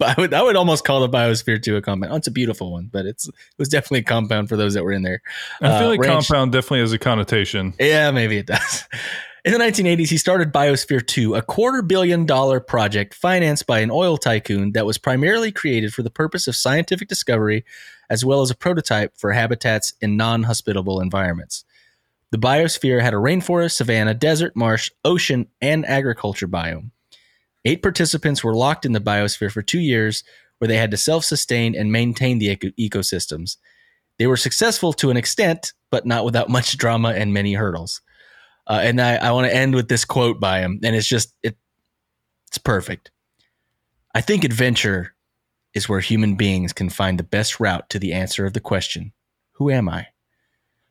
I 0.00 0.14
would, 0.16 0.32
I 0.32 0.42
would 0.42 0.54
almost 0.54 0.84
call 0.84 1.00
the 1.00 1.08
Biosphere 1.08 1.60
2 1.60 1.76
a 1.76 1.82
compound. 1.82 2.12
Oh, 2.12 2.16
it's 2.16 2.28
a 2.28 2.30
beautiful 2.30 2.70
one, 2.70 2.88
but 2.92 3.04
it's 3.04 3.26
it 3.26 3.34
was 3.58 3.68
definitely 3.68 4.00
a 4.00 4.04
compound 4.04 4.48
for 4.48 4.56
those 4.56 4.74
that 4.74 4.84
were 4.84 4.92
in 4.92 5.02
there. 5.02 5.20
I 5.60 5.78
feel 5.78 5.86
Uh, 5.86 5.90
like 5.90 6.00
ranch- 6.00 6.28
compound 6.28 6.52
definitely 6.52 6.80
has 6.80 6.92
a 6.92 6.98
connotation. 6.98 7.74
Yeah, 7.80 8.10
maybe 8.12 8.36
it 8.38 8.46
does. 8.46 8.84
In 9.44 9.52
the 9.52 9.58
1980s, 9.58 10.08
he 10.08 10.18
started 10.18 10.52
Biosphere 10.52 11.04
2, 11.06 11.34
a 11.34 11.42
quarter 11.42 11.80
billion 11.82 12.26
dollar 12.26 12.60
project 12.60 13.14
financed 13.14 13.66
by 13.66 13.80
an 13.80 13.90
oil 13.90 14.18
tycoon 14.18 14.72
that 14.72 14.84
was 14.86 14.98
primarily 14.98 15.50
created 15.50 15.92
for 15.94 16.02
the 16.02 16.10
purpose 16.10 16.46
of 16.48 16.54
scientific 16.56 17.08
discovery 17.08 17.64
as 18.10 18.24
well 18.24 18.40
as 18.42 18.50
a 18.50 18.54
prototype 18.56 19.16
for 19.16 19.32
habitats 19.32 19.94
in 20.00 20.16
non 20.16 20.44
hospitable 20.44 21.00
environments. 21.00 21.64
The 22.30 22.38
biosphere 22.38 23.00
had 23.00 23.14
a 23.14 23.18
rainforest, 23.18 23.72
savanna, 23.72 24.14
desert, 24.14 24.54
marsh, 24.54 24.90
ocean, 25.04 25.48
and 25.60 25.84
agriculture 25.86 26.46
biome. 26.48 26.90
Eight 27.64 27.82
participants 27.82 28.42
were 28.42 28.54
locked 28.54 28.86
in 28.86 28.92
the 28.92 29.00
biosphere 29.00 29.50
for 29.50 29.62
two 29.62 29.80
years, 29.80 30.24
where 30.58 30.68
they 30.68 30.76
had 30.76 30.90
to 30.90 30.96
self 30.96 31.24
sustain 31.24 31.74
and 31.74 31.92
maintain 31.92 32.38
the 32.38 32.50
eco- 32.50 32.70
ecosystems. 32.78 33.56
They 34.18 34.26
were 34.26 34.36
successful 34.36 34.92
to 34.94 35.10
an 35.10 35.16
extent, 35.16 35.72
but 35.90 36.06
not 36.06 36.24
without 36.24 36.48
much 36.48 36.76
drama 36.76 37.10
and 37.10 37.32
many 37.32 37.54
hurdles. 37.54 38.00
Uh, 38.66 38.80
and 38.82 39.00
I, 39.00 39.16
I 39.16 39.30
want 39.32 39.46
to 39.46 39.54
end 39.54 39.74
with 39.74 39.88
this 39.88 40.04
quote 40.04 40.40
by 40.40 40.60
him, 40.60 40.80
and 40.82 40.94
it's 40.94 41.08
just 41.08 41.34
it, 41.42 41.56
it's 42.48 42.58
perfect. 42.58 43.10
I 44.14 44.20
think 44.20 44.44
adventure 44.44 45.14
is 45.74 45.88
where 45.88 46.00
human 46.00 46.34
beings 46.34 46.72
can 46.72 46.90
find 46.90 47.18
the 47.18 47.24
best 47.24 47.60
route 47.60 47.88
to 47.90 47.98
the 47.98 48.12
answer 48.12 48.44
of 48.44 48.52
the 48.52 48.60
question, 48.60 49.12
"Who 49.52 49.70
am 49.70 49.88
I?" 49.88 50.08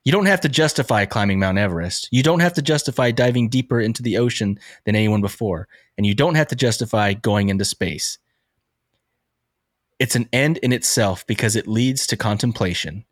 You 0.08 0.14
don't 0.14 0.28
have 0.28 0.40
to 0.40 0.48
justify 0.48 1.04
climbing 1.04 1.38
Mount 1.38 1.58
Everest. 1.58 2.08
You 2.14 2.24
don't 2.24 2.40
have 2.40 2.54
to 2.54 2.62
justify 2.62 3.12
diving 3.12 3.50
deeper 3.50 3.82
into 3.82 4.02
the 4.02 4.20
ocean 4.20 4.58
than 4.86 4.96
anyone 4.96 5.20
before, 5.20 5.68
and 5.98 6.06
you 6.06 6.16
don't 6.16 6.36
have 6.36 6.48
to 6.48 6.56
justify 6.56 7.12
going 7.12 7.50
into 7.50 7.66
space. 7.66 8.18
It's 10.00 10.16
an 10.16 10.30
end 10.32 10.60
in 10.60 10.72
itself 10.72 11.28
because 11.28 11.58
it 11.58 11.68
leads 11.68 12.08
to 12.08 12.16
contemplation. 12.16 13.04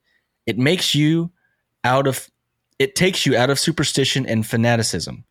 It 0.46 0.58
makes 0.58 0.96
you 0.96 1.34
out 1.84 2.08
of 2.08 2.32
it 2.80 2.96
takes 2.96 3.26
you 3.26 3.36
out 3.36 3.50
of 3.50 3.60
superstition 3.60 4.26
and 4.26 4.48
fanaticism. 4.48 5.26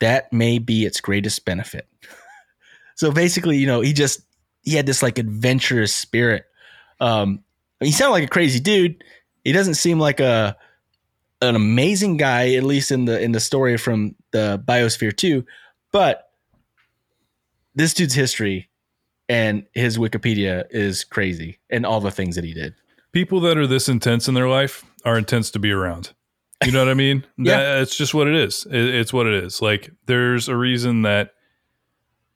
That 0.00 0.30
may 0.34 0.58
be 0.58 0.84
its 0.84 1.00
greatest 1.00 1.46
benefit. 1.46 1.88
so 2.96 3.10
basically, 3.10 3.56
you 3.56 3.66
know, 3.66 3.80
he 3.80 3.94
just 3.94 4.20
he 4.64 4.74
had 4.74 4.84
this 4.84 5.02
like 5.02 5.16
adventurous 5.16 5.94
spirit. 5.94 6.44
Um, 7.00 7.42
he 7.80 7.90
sounded 7.90 8.12
like 8.12 8.24
a 8.24 8.28
crazy 8.28 8.60
dude. 8.60 9.02
He 9.44 9.52
doesn't 9.52 9.76
seem 9.76 9.98
like 9.98 10.20
a 10.20 10.58
an 11.40 11.56
amazing 11.56 12.16
guy, 12.16 12.54
at 12.54 12.64
least 12.64 12.90
in 12.90 13.06
the 13.06 13.20
in 13.20 13.32
the 13.32 13.40
story 13.40 13.76
from 13.76 14.14
the 14.32 14.62
Biosphere 14.66 15.16
2. 15.16 15.44
But 15.92 16.30
this 17.74 17.94
dude's 17.94 18.14
history 18.14 18.68
and 19.28 19.64
his 19.74 19.96
Wikipedia 19.96 20.64
is 20.70 21.04
crazy, 21.04 21.58
and 21.70 21.86
all 21.86 22.00
the 22.00 22.10
things 22.10 22.34
that 22.34 22.44
he 22.44 22.52
did. 22.52 22.74
People 23.12 23.40
that 23.40 23.56
are 23.56 23.66
this 23.66 23.88
intense 23.88 24.28
in 24.28 24.34
their 24.34 24.48
life 24.48 24.84
are 25.04 25.16
intense 25.16 25.50
to 25.52 25.58
be 25.58 25.70
around. 25.70 26.12
You 26.64 26.72
know 26.72 26.80
what 26.80 26.90
I 26.90 26.94
mean? 26.94 27.24
Yeah. 27.38 27.56
That, 27.56 27.82
it's 27.82 27.96
just 27.96 28.12
what 28.12 28.28
it 28.28 28.34
is. 28.34 28.66
It, 28.66 28.94
it's 28.94 29.12
what 29.12 29.26
it 29.26 29.32
is. 29.44 29.62
Like 29.62 29.90
there's 30.06 30.48
a 30.48 30.56
reason 30.56 31.02
that 31.02 31.32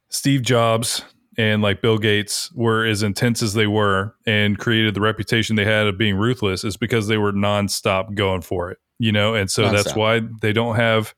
Steve 0.09 0.43
Jobs 0.43 1.05
and 1.37 1.63
like 1.63 1.83
Bill 1.83 1.99
Gates 1.99 2.51
were 2.53 2.87
as 2.87 3.03
intense 3.03 3.43
as 3.43 3.55
they 3.55 3.67
were 3.67 4.15
and 4.27 4.59
created 4.59 4.95
the 4.95 5.01
reputation 5.01 5.57
they 5.57 5.65
had 5.65 5.87
of 5.87 5.99
being 5.99 6.17
ruthless 6.17 6.65
is 6.65 6.77
because 6.77 7.09
they 7.09 7.19
were 7.19 7.33
nonstop 7.33 8.15
going 8.15 8.41
for 8.41 8.71
it. 8.71 8.79
You 9.05 9.13
know, 9.13 9.35
and 9.35 9.51
so 9.51 9.63
that's 9.71 9.95
why 9.95 10.21
they 10.41 10.53
don't 10.55 10.77
have 10.77 11.15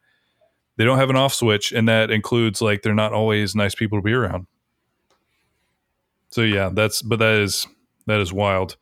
they 0.76 0.84
don't 0.84 0.98
have 0.98 1.08
an 1.10 1.14
off 1.16 1.32
switch, 1.34 1.70
and 1.72 1.88
that 1.88 2.10
includes 2.10 2.60
like 2.60 2.82
they're 2.82 2.94
not 2.94 3.12
always 3.12 3.54
nice 3.54 3.74
people 3.76 3.98
to 3.98 4.02
be 4.02 4.12
around. 4.12 4.46
So 6.30 6.42
yeah, 6.42 6.70
that's 6.72 7.00
but 7.02 7.18
that 7.20 7.34
is 7.36 7.66
that 8.06 8.18
is 8.20 8.32
wild. 8.32 8.76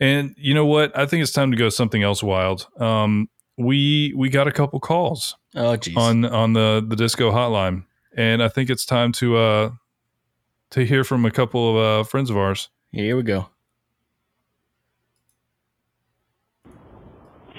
And 0.00 0.34
you 0.36 0.52
know 0.52 0.66
what? 0.66 0.96
I 0.98 1.06
think 1.06 1.22
it's 1.22 1.32
time 1.32 1.50
to 1.52 1.56
go 1.56 1.68
something 1.68 2.02
else 2.02 2.22
wild. 2.22 2.66
Um, 2.80 3.28
we 3.56 4.12
we 4.16 4.28
got 4.30 4.48
a 4.48 4.52
couple 4.52 4.80
calls 4.80 5.36
Oh, 5.54 5.76
geez. 5.76 5.96
on 5.96 6.24
on 6.24 6.52
the 6.54 6.84
the 6.86 6.96
disco 6.96 7.30
hotline, 7.30 7.84
and 8.16 8.42
I 8.42 8.48
think 8.48 8.68
it's 8.70 8.84
time 8.84 9.12
to 9.12 9.36
uh 9.36 9.70
to 10.70 10.84
hear 10.84 11.04
from 11.04 11.24
a 11.24 11.30
couple 11.30 11.70
of 11.70 11.76
uh, 11.76 12.04
friends 12.08 12.30
of 12.30 12.36
ours. 12.36 12.68
Here 12.90 13.16
we 13.16 13.22
go. 13.22 13.48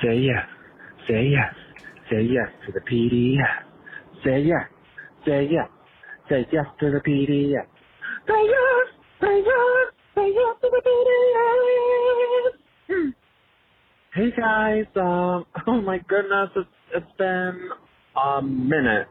Say 0.02 0.18
yes. 0.18 0.46
Say 1.08 1.28
yes. 1.28 1.54
Say 2.10 2.22
yes 2.24 2.50
to 2.66 2.72
the 2.72 2.80
PDS. 2.80 3.64
Say 4.24 4.42
yes. 4.42 4.68
Say 5.26 5.48
yes. 5.52 5.68
Say 6.30 6.46
yes 6.52 6.66
to 6.80 6.92
the 6.92 7.00
PDS. 7.00 7.68
Say 8.28 8.44
yes. 8.46 8.88
Say 9.22 9.44
yes. 9.44 9.94
Say 10.16 10.32
yes 10.34 10.56
to 10.62 10.70
the 10.72 10.82
PDS. 10.86 11.60
Hey 14.16 14.32
guys, 14.36 14.86
um, 14.96 15.46
oh 15.68 15.82
my 15.82 16.00
goodness, 16.08 16.50
it's, 16.56 16.70
it's 16.96 17.12
been 17.18 17.70
a 18.18 18.42
minute. 18.42 19.08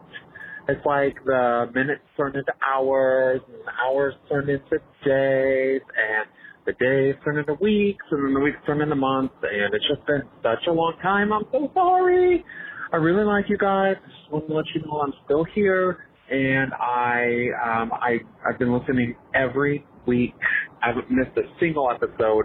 It's 0.68 0.84
like 0.84 1.16
the 1.24 1.70
minutes 1.74 2.02
turned 2.16 2.34
into 2.34 2.52
hours, 2.66 3.40
and 3.46 3.62
hours 3.82 4.14
turned 4.28 4.48
into 4.48 4.78
days, 5.04 5.80
and 5.96 6.28
the 6.68 6.74
days 6.74 7.14
turn 7.24 7.38
into 7.38 7.54
weeks, 7.54 8.04
and 8.10 8.26
then 8.26 8.34
the 8.34 8.40
weeks 8.40 8.58
turn 8.66 8.82
into 8.82 8.94
months, 8.94 9.34
and 9.42 9.72
it's 9.72 9.88
just 9.88 10.06
been 10.06 10.22
such 10.42 10.66
a 10.68 10.70
long 10.70 10.92
time. 11.02 11.32
I'm 11.32 11.44
so 11.50 11.70
sorry. 11.72 12.44
I 12.92 12.96
really 12.96 13.24
like 13.24 13.46
you 13.48 13.56
guys. 13.56 13.96
I 13.96 14.06
just 14.06 14.30
want 14.30 14.48
to 14.48 14.54
let 14.54 14.66
you 14.74 14.82
know 14.82 15.00
I'm 15.00 15.14
still 15.24 15.44
here, 15.54 16.04
and 16.30 16.74
I 16.74 17.48
um, 17.64 17.90
I 17.92 18.18
I've 18.46 18.58
been 18.58 18.76
listening 18.76 19.16
every 19.34 19.86
week. 20.06 20.34
I 20.82 20.88
haven't 20.88 21.10
missed 21.10 21.36
a 21.38 21.48
single 21.58 21.90
episode. 21.90 22.44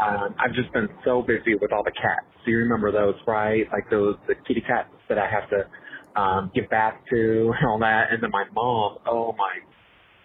Um, 0.00 0.34
I've 0.40 0.54
just 0.54 0.72
been 0.72 0.88
so 1.04 1.20
busy 1.20 1.54
with 1.60 1.70
all 1.70 1.84
the 1.84 1.92
cats. 1.92 2.24
Do 2.46 2.50
you 2.50 2.58
remember 2.58 2.90
those, 2.90 3.16
right? 3.26 3.66
Like 3.70 3.90
those 3.90 4.16
the 4.28 4.34
kitty 4.46 4.62
cats 4.66 4.88
that 5.10 5.18
I 5.18 5.28
have 5.28 5.44
to 5.50 6.20
um, 6.20 6.50
get 6.54 6.70
back 6.70 7.04
to 7.10 7.52
and 7.58 7.68
all 7.68 7.78
that. 7.80 8.12
And 8.12 8.22
then 8.22 8.30
my 8.30 8.44
mom. 8.54 8.96
Oh 9.06 9.34
my 9.36 9.58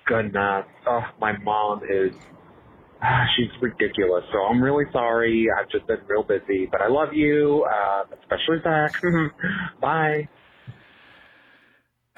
goodness. 0.05 0.65
Oh, 0.87 1.01
my 1.19 1.37
mom 1.39 1.81
is 1.89 2.11
she's 3.35 3.49
ridiculous. 3.61 4.23
So 4.31 4.39
I'm 4.39 4.63
really 4.63 4.85
sorry. 4.91 5.47
I've 5.57 5.69
just 5.69 5.87
been 5.87 5.99
real 6.07 6.23
busy, 6.23 6.67
but 6.71 6.81
I 6.81 6.87
love 6.87 7.13
you, 7.13 7.65
uh, 7.69 8.03
especially 8.21 8.57
Zach. 8.63 9.01
Bye. 9.81 10.27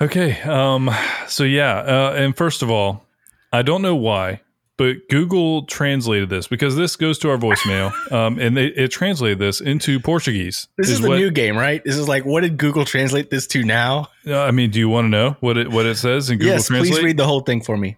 Okay. 0.02 0.42
Um, 0.42 0.92
so 1.28 1.44
yeah, 1.44 1.78
uh, 1.78 2.14
and 2.18 2.36
first 2.36 2.62
of 2.62 2.70
all, 2.70 3.06
I 3.54 3.62
don't 3.62 3.82
know 3.82 3.96
why, 3.96 4.42
but 4.78 4.98
Google 5.10 5.66
translated 5.66 6.30
this 6.30 6.48
because 6.48 6.76
this 6.76 6.98
goes 6.98 7.18
to 7.20 7.30
our 7.30 7.38
voicemail, 7.38 7.94
um, 8.12 8.38
and 8.38 8.58
they, 8.58 8.66
it 8.68 8.90
translated 8.90 9.40
this 9.40 9.62
into 9.62 10.00
Portuguese. 10.02 10.68
This 10.78 10.90
is, 10.90 11.00
the 11.00 11.10
what, 11.10 11.18
new 11.18 11.32
game, 11.32 11.58
right? 11.58 11.82
This 11.86 11.96
is 11.96 12.10
like, 12.10 12.26
what 12.26 12.42
did 12.42 12.58
Google 12.58 12.84
translate 12.84 13.30
this 13.30 13.48
to 13.48 13.64
now? 13.64 14.08
Uh, 14.28 14.42
I 14.42 14.52
mean, 14.52 14.72
do 14.72 14.80
you 14.80 14.90
want 14.90 15.06
to 15.06 15.10
know 15.10 15.38
what 15.40 15.58
it 15.58 15.72
what 15.72 15.86
it 15.86 15.96
says 15.96 16.30
in 16.30 16.40
Google 16.40 16.56
yes, 16.56 16.68
Translate? 16.68 16.94
please 16.94 17.04
read 17.04 17.18
the 17.18 17.26
whole 17.26 17.42
thing 17.42 17.62
for 17.62 17.78
me. 17.78 17.98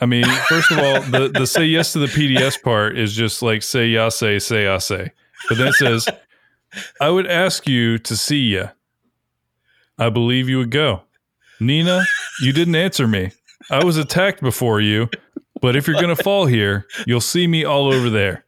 I 0.00 0.06
mean, 0.06 0.24
first 0.48 0.70
of 0.70 0.78
all, 0.78 1.00
the 1.00 1.30
the 1.32 1.46
say 1.46 1.64
yes 1.64 1.92
to 1.92 2.00
the 2.00 2.06
PDS 2.06 2.62
part 2.62 2.98
is 2.98 3.14
just 3.14 3.42
like 3.42 3.62
say 3.62 3.86
ya 3.86 4.08
say 4.08 4.38
say 4.38 4.64
ya 4.64 4.78
say, 4.78 5.12
but 5.48 5.58
then 5.58 5.68
it 5.68 5.74
says, 5.74 6.08
"I 7.00 7.10
would 7.10 7.26
ask 7.26 7.68
you 7.68 7.98
to 7.98 8.16
see 8.16 8.54
ya. 8.54 8.68
I 9.98 10.10
believe 10.10 10.48
you 10.48 10.58
would 10.58 10.70
go." 10.70 11.02
Nina, 11.60 12.04
you 12.42 12.52
didn't 12.52 12.74
answer 12.74 13.06
me. 13.06 13.30
I 13.70 13.84
was 13.84 13.96
attacked 13.96 14.42
before 14.42 14.80
you, 14.80 15.08
but 15.60 15.76
if 15.76 15.86
you're 15.86 16.00
gonna 16.00 16.16
fall 16.16 16.46
here, 16.46 16.86
you'll 17.06 17.20
see 17.20 17.46
me 17.46 17.64
all 17.64 17.92
over 17.92 18.10
there. 18.10 18.44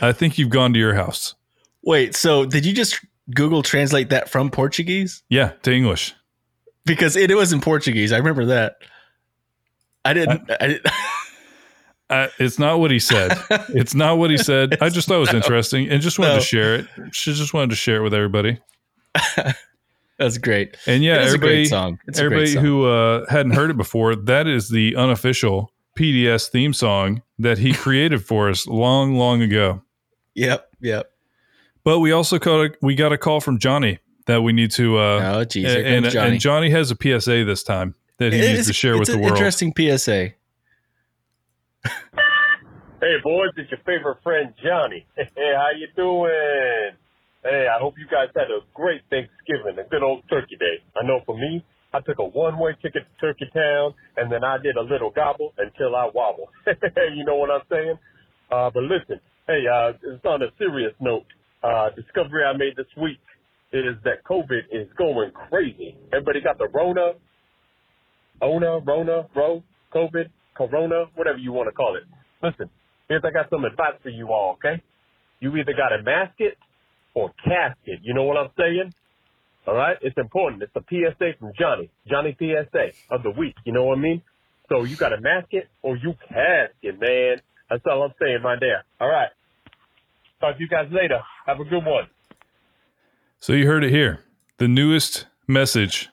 I 0.00 0.12
think 0.12 0.38
you've 0.38 0.50
gone 0.50 0.72
to 0.72 0.78
your 0.78 0.94
house. 0.94 1.34
Wait, 1.82 2.16
so 2.16 2.44
did 2.44 2.64
you 2.66 2.72
just 2.72 3.00
Google 3.34 3.62
translate 3.62 4.08
that 4.10 4.28
from 4.28 4.50
Portuguese? 4.50 5.22
Yeah, 5.28 5.52
to 5.62 5.72
English. 5.72 6.14
Because 6.84 7.16
it, 7.16 7.30
it 7.30 7.34
was 7.34 7.52
in 7.52 7.60
Portuguese. 7.60 8.12
I 8.12 8.18
remember 8.18 8.46
that. 8.46 8.76
I 10.06 10.12
didn't. 10.14 10.50
I, 10.60 10.66
didn't 10.68 10.86
Uh, 12.08 12.28
it's 12.38 12.56
not 12.56 12.78
what 12.78 12.92
he 12.92 13.00
said. 13.00 13.36
It's 13.70 13.92
not 13.92 14.16
what 14.18 14.30
he 14.30 14.36
said. 14.38 14.78
I 14.80 14.90
just 14.90 15.08
thought 15.08 15.16
it 15.16 15.20
was 15.20 15.34
interesting 15.34 15.88
and 15.88 16.00
just 16.00 16.20
wanted 16.20 16.34
No. 16.34 16.38
to 16.38 16.44
share 16.44 16.74
it. 16.76 16.86
She 17.10 17.32
just 17.34 17.52
wanted 17.52 17.70
to 17.70 17.76
share 17.76 17.96
it 17.96 18.02
with 18.02 18.14
everybody. 18.14 18.60
that's 20.18 20.38
great. 20.38 20.76
And 20.86 21.02
yeah, 21.02 21.16
it's 21.16 21.24
a 21.24 21.26
everybody, 21.34 21.52
great 21.54 21.68
song. 21.68 21.98
It's 22.06 22.18
a 22.18 22.28
great 22.28 22.48
everybody 22.50 22.66
who 22.66 22.86
uh, 22.86 23.26
hadn't 23.28 23.52
heard 23.52 23.70
it 23.70 23.76
before, 23.76 24.14
that 24.14 24.46
is 24.46 24.68
the 24.68 24.94
unofficial 24.96 25.72
PDS 25.98 26.48
theme 26.48 26.72
song 26.72 27.22
that 27.38 27.58
he 27.58 27.72
created 27.72 28.24
for 28.24 28.48
us 28.48 28.66
long, 28.66 29.16
long 29.16 29.42
ago. 29.42 29.82
Yep. 30.34 30.68
Yep. 30.80 31.10
But 31.84 31.98
we 32.00 32.12
also 32.12 32.38
got 32.38 32.60
a, 32.66 32.74
we 32.82 32.94
got 32.94 33.12
a 33.12 33.18
call 33.18 33.40
from 33.40 33.58
Johnny 33.58 33.98
that 34.26 34.42
we 34.42 34.52
need 34.52 34.70
to. 34.72 34.96
Uh, 34.98 35.32
Oh, 35.38 35.44
geez. 35.44 35.74
And, 35.74 35.86
and 36.04 36.10
Johnny. 36.10 36.38
Johnny 36.38 36.70
has 36.70 36.92
a 36.92 36.96
PSA 36.96 37.44
this 37.44 37.62
time. 37.64 37.94
That 38.18 38.32
he 38.32 38.38
It 38.38 38.48
needs 38.48 38.60
is- 38.60 38.66
to 38.68 38.72
share 38.72 38.92
with 38.94 39.02
it's 39.08 39.10
the 39.10 39.18
world. 39.18 39.32
Interesting 39.36 39.72
PSA. 39.76 40.32
Hey 42.98 43.16
boys, 43.22 43.50
it's 43.56 43.70
your 43.70 43.80
favorite 43.84 44.18
friend 44.22 44.54
Johnny. 44.64 45.06
Hey, 45.16 45.52
how 45.54 45.68
you 45.76 45.86
doing? 45.94 46.96
Hey, 47.44 47.68
I 47.70 47.78
hope 47.78 47.94
you 47.98 48.06
guys 48.10 48.28
had 48.34 48.50
a 48.50 48.60
great 48.74 49.02
Thanksgiving, 49.10 49.78
a 49.78 49.88
good 49.88 50.02
old 50.02 50.24
Turkey 50.28 50.56
Day. 50.56 50.82
I 51.00 51.06
know 51.06 51.20
for 51.26 51.36
me, 51.36 51.64
I 51.94 52.00
took 52.00 52.18
a 52.18 52.24
one-way 52.24 52.72
ticket 52.82 53.04
to 53.06 53.20
Turkey 53.20 53.46
Town, 53.54 53.94
and 54.16 54.32
then 54.32 54.42
I 54.42 54.56
did 54.58 54.76
a 54.76 54.80
little 54.82 55.10
gobble 55.10 55.52
until 55.58 55.94
I 55.94 56.10
wobble. 56.12 56.48
you 57.14 57.24
know 57.24 57.36
what 57.36 57.50
I'm 57.50 57.60
saying? 57.70 57.98
Uh, 58.50 58.70
but 58.74 58.82
listen, 58.84 59.20
hey, 59.46 59.62
uh, 59.70 59.92
it's 60.02 60.24
on 60.24 60.42
a 60.42 60.48
serious 60.58 60.92
note. 60.98 61.26
Uh, 61.62 61.90
discovery 61.94 62.42
I 62.44 62.56
made 62.56 62.74
this 62.76 62.90
week 63.00 63.20
is 63.72 63.94
that 64.04 64.24
COVID 64.24 64.72
is 64.72 64.88
going 64.96 65.30
crazy. 65.48 65.94
Everybody 66.12 66.40
got 66.40 66.58
the 66.58 66.66
Rona, 66.74 67.12
Ona, 68.42 68.78
Rona, 68.80 69.26
Ro, 69.34 69.62
COVID, 69.94 70.28
Corona, 70.56 71.06
whatever 71.14 71.38
you 71.38 71.52
want 71.52 71.68
to 71.68 71.72
call 71.72 71.96
it. 71.96 72.04
Listen, 72.42 72.70
here's 73.08 73.22
I 73.24 73.30
got 73.30 73.50
some 73.50 73.64
advice 73.64 73.94
for 74.02 74.10
you 74.10 74.28
all, 74.28 74.54
okay? 74.54 74.82
You 75.40 75.54
either 75.56 75.72
got 75.72 75.88
to 75.94 76.02
mask 76.02 76.34
it 76.38 76.56
or 77.14 77.30
cast 77.44 77.78
it. 77.86 78.00
You 78.02 78.14
know 78.14 78.24
what 78.24 78.36
I'm 78.36 78.50
saying? 78.58 78.92
All 79.66 79.74
right? 79.74 79.96
It's 80.00 80.16
important. 80.16 80.62
It's 80.62 80.76
a 80.76 80.84
PSA 80.88 81.38
from 81.38 81.52
Johnny. 81.58 81.90
Johnny 82.08 82.36
PSA 82.38 82.90
of 83.10 83.22
the 83.22 83.30
week. 83.30 83.54
You 83.64 83.72
know 83.72 83.84
what 83.84 83.98
I 83.98 84.00
mean? 84.00 84.22
So 84.68 84.84
you 84.84 84.96
got 84.96 85.10
to 85.10 85.20
mask 85.20 85.48
it 85.50 85.68
or 85.82 85.96
you 85.96 86.14
cast 86.28 86.72
it, 86.82 87.00
man. 87.00 87.40
That's 87.70 87.82
all 87.90 88.02
I'm 88.02 88.14
saying 88.20 88.38
right 88.44 88.58
there. 88.60 88.84
All 89.00 89.08
right. 89.08 89.28
Talk 90.40 90.56
to 90.56 90.60
you 90.60 90.68
guys 90.68 90.88
later. 90.90 91.20
Have 91.46 91.60
a 91.60 91.64
good 91.64 91.84
one. 91.84 92.08
So 93.40 93.52
you 93.52 93.66
heard 93.66 93.84
it 93.84 93.90
here. 93.90 94.20
The 94.58 94.68
newest 94.68 95.26
message 95.46 96.08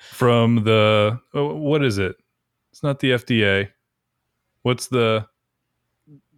from 0.00 0.64
the 0.64 1.20
oh, 1.34 1.54
what 1.54 1.84
is 1.84 1.98
it? 1.98 2.16
It's 2.72 2.82
not 2.82 3.00
the 3.00 3.12
FDA. 3.12 3.68
What's 4.62 4.88
the 4.88 5.26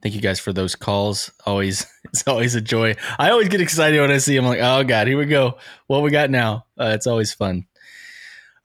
Thank 0.00 0.14
you 0.14 0.20
guys 0.20 0.38
for 0.38 0.52
those 0.52 0.76
calls. 0.76 1.32
Always, 1.44 1.86
it's 2.04 2.26
always 2.26 2.54
a 2.54 2.60
joy. 2.60 2.94
I 3.18 3.30
always 3.30 3.48
get 3.48 3.60
excited 3.60 4.00
when 4.00 4.10
I 4.10 4.18
see 4.18 4.36
them. 4.36 4.44
Like, 4.44 4.60
oh 4.60 4.84
god, 4.84 5.08
here 5.08 5.18
we 5.18 5.26
go. 5.26 5.58
What 5.86 6.02
we 6.02 6.10
got 6.10 6.30
now? 6.30 6.66
Uh, 6.78 6.92
it's 6.94 7.06
always 7.06 7.32
fun. 7.32 7.66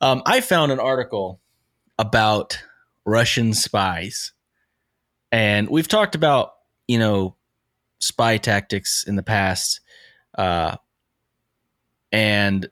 Um, 0.00 0.22
I 0.26 0.40
found 0.40 0.70
an 0.70 0.80
article 0.80 1.40
about 1.98 2.62
Russian 3.04 3.52
spies, 3.52 4.32
and 5.32 5.68
we've 5.68 5.88
talked 5.88 6.14
about 6.14 6.52
you 6.86 6.98
know 6.98 7.36
spy 7.98 8.36
tactics 8.36 9.04
in 9.06 9.16
the 9.16 9.22
past, 9.22 9.80
uh, 10.38 10.76
and 12.12 12.68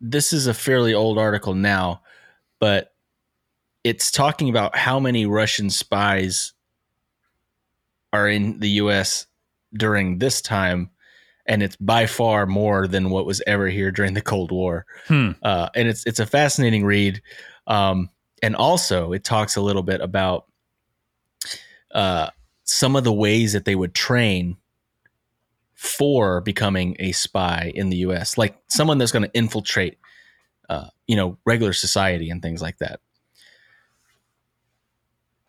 this 0.00 0.32
is 0.32 0.48
a 0.48 0.54
fairly 0.54 0.92
old 0.92 1.18
article 1.18 1.54
now, 1.54 2.02
but 2.58 2.92
it's 3.84 4.10
talking 4.10 4.48
about 4.48 4.76
how 4.76 4.98
many 4.98 5.26
Russian 5.26 5.70
spies 5.70 6.52
are 8.12 8.28
in 8.28 8.60
the 8.60 8.70
US 8.70 9.26
during 9.74 10.18
this 10.18 10.40
time 10.40 10.90
and 11.46 11.62
it's 11.62 11.76
by 11.76 12.06
far 12.06 12.46
more 12.46 12.88
than 12.88 13.10
what 13.10 13.26
was 13.26 13.42
ever 13.46 13.68
here 13.68 13.92
during 13.92 14.14
the 14.14 14.20
Cold 14.20 14.50
War. 14.50 14.84
Hmm. 15.06 15.32
Uh, 15.42 15.68
and 15.74 15.86
it's 15.88 16.04
it's 16.04 16.18
a 16.18 16.26
fascinating 16.26 16.84
read. 16.84 17.22
Um, 17.66 18.10
and 18.42 18.56
also 18.56 19.12
it 19.12 19.24
talks 19.24 19.56
a 19.56 19.60
little 19.60 19.82
bit 19.82 20.00
about 20.00 20.46
uh, 21.92 22.30
some 22.64 22.96
of 22.96 23.04
the 23.04 23.12
ways 23.12 23.52
that 23.52 23.64
they 23.64 23.76
would 23.76 23.94
train 23.94 24.56
for 25.74 26.40
becoming 26.40 26.96
a 26.98 27.12
spy 27.12 27.70
in 27.74 27.90
the 27.90 27.98
US, 27.98 28.36
like 28.36 28.56
someone 28.68 28.98
that's 28.98 29.12
going 29.12 29.24
to 29.24 29.34
infiltrate 29.34 29.98
uh, 30.68 30.88
you 31.06 31.16
know, 31.16 31.38
regular 31.44 31.72
society 31.72 32.30
and 32.30 32.42
things 32.42 32.60
like 32.60 32.78
that. 32.78 33.00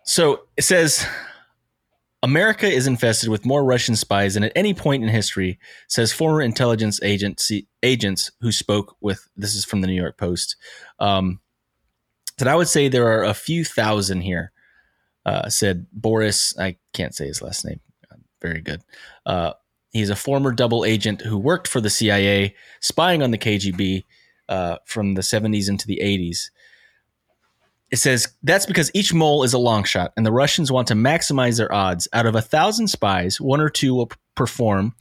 So 0.03 0.43
it 0.55 0.61
says 0.61 1.05
America 2.23 2.67
is 2.67 2.87
infested 2.87 3.29
with 3.29 3.45
more 3.45 3.63
Russian 3.63 3.95
spies 3.95 4.33
than 4.33 4.43
at 4.43 4.51
any 4.55 4.73
point 4.73 5.03
in 5.03 5.09
history, 5.09 5.59
says 5.87 6.11
former 6.11 6.41
intelligence 6.41 7.01
agency 7.03 7.67
agents 7.83 8.31
who 8.41 8.51
spoke 8.51 8.95
with. 9.01 9.27
This 9.37 9.55
is 9.55 9.65
from 9.65 9.81
the 9.81 9.87
New 9.87 9.93
York 9.93 10.17
Post. 10.17 10.55
Um, 10.99 11.39
I 12.45 12.55
would 12.55 12.67
say 12.67 12.87
there 12.87 13.07
are 13.07 13.23
a 13.23 13.33
few 13.33 13.63
thousand 13.63 14.21
here. 14.21 14.51
Uh, 15.25 15.49
said 15.49 15.87
Boris. 15.91 16.57
I 16.57 16.77
can't 16.93 17.13
say 17.13 17.27
his 17.27 17.41
last 17.41 17.65
name. 17.65 17.81
Very 18.41 18.61
good. 18.61 18.81
Uh, 19.25 19.53
he's 19.91 20.09
a 20.09 20.15
former 20.15 20.51
double 20.51 20.85
agent 20.85 21.21
who 21.21 21.37
worked 21.37 21.67
for 21.67 21.81
the 21.81 21.89
CIA, 21.89 22.55
spying 22.79 23.21
on 23.21 23.31
the 23.31 23.37
KGB 23.37 24.05
uh, 24.47 24.77
from 24.85 25.15
the 25.15 25.21
70s 25.21 25.69
into 25.69 25.87
the 25.87 25.99
80s. 26.01 26.49
It 27.89 27.97
says 27.97 28.27
that's 28.43 28.65
because 28.65 28.91
each 28.93 29.13
mole 29.13 29.43
is 29.43 29.53
a 29.53 29.57
long 29.57 29.83
shot, 29.83 30.11
and 30.17 30.25
the 30.25 30.31
Russians 30.31 30.71
want 30.71 30.87
to 30.89 30.93
maximize 30.93 31.57
their 31.57 31.73
odds. 31.73 32.07
Out 32.11 32.25
of 32.25 32.35
a 32.35 32.41
thousand 32.41 32.87
spies, 32.87 33.39
one 33.39 33.61
or 33.61 33.69
two 33.69 33.95
will 33.95 34.11
perform, 34.35 34.93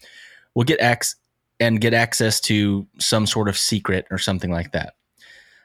will 0.55 0.65
get 0.65 0.81
X, 0.81 1.17
and 1.59 1.81
get 1.81 1.95
access 1.95 2.41
to 2.43 2.87
some 2.99 3.27
sort 3.27 3.49
of 3.49 3.59
secret 3.59 4.07
or 4.11 4.19
something 4.19 4.51
like 4.51 4.73
that. 4.73 4.95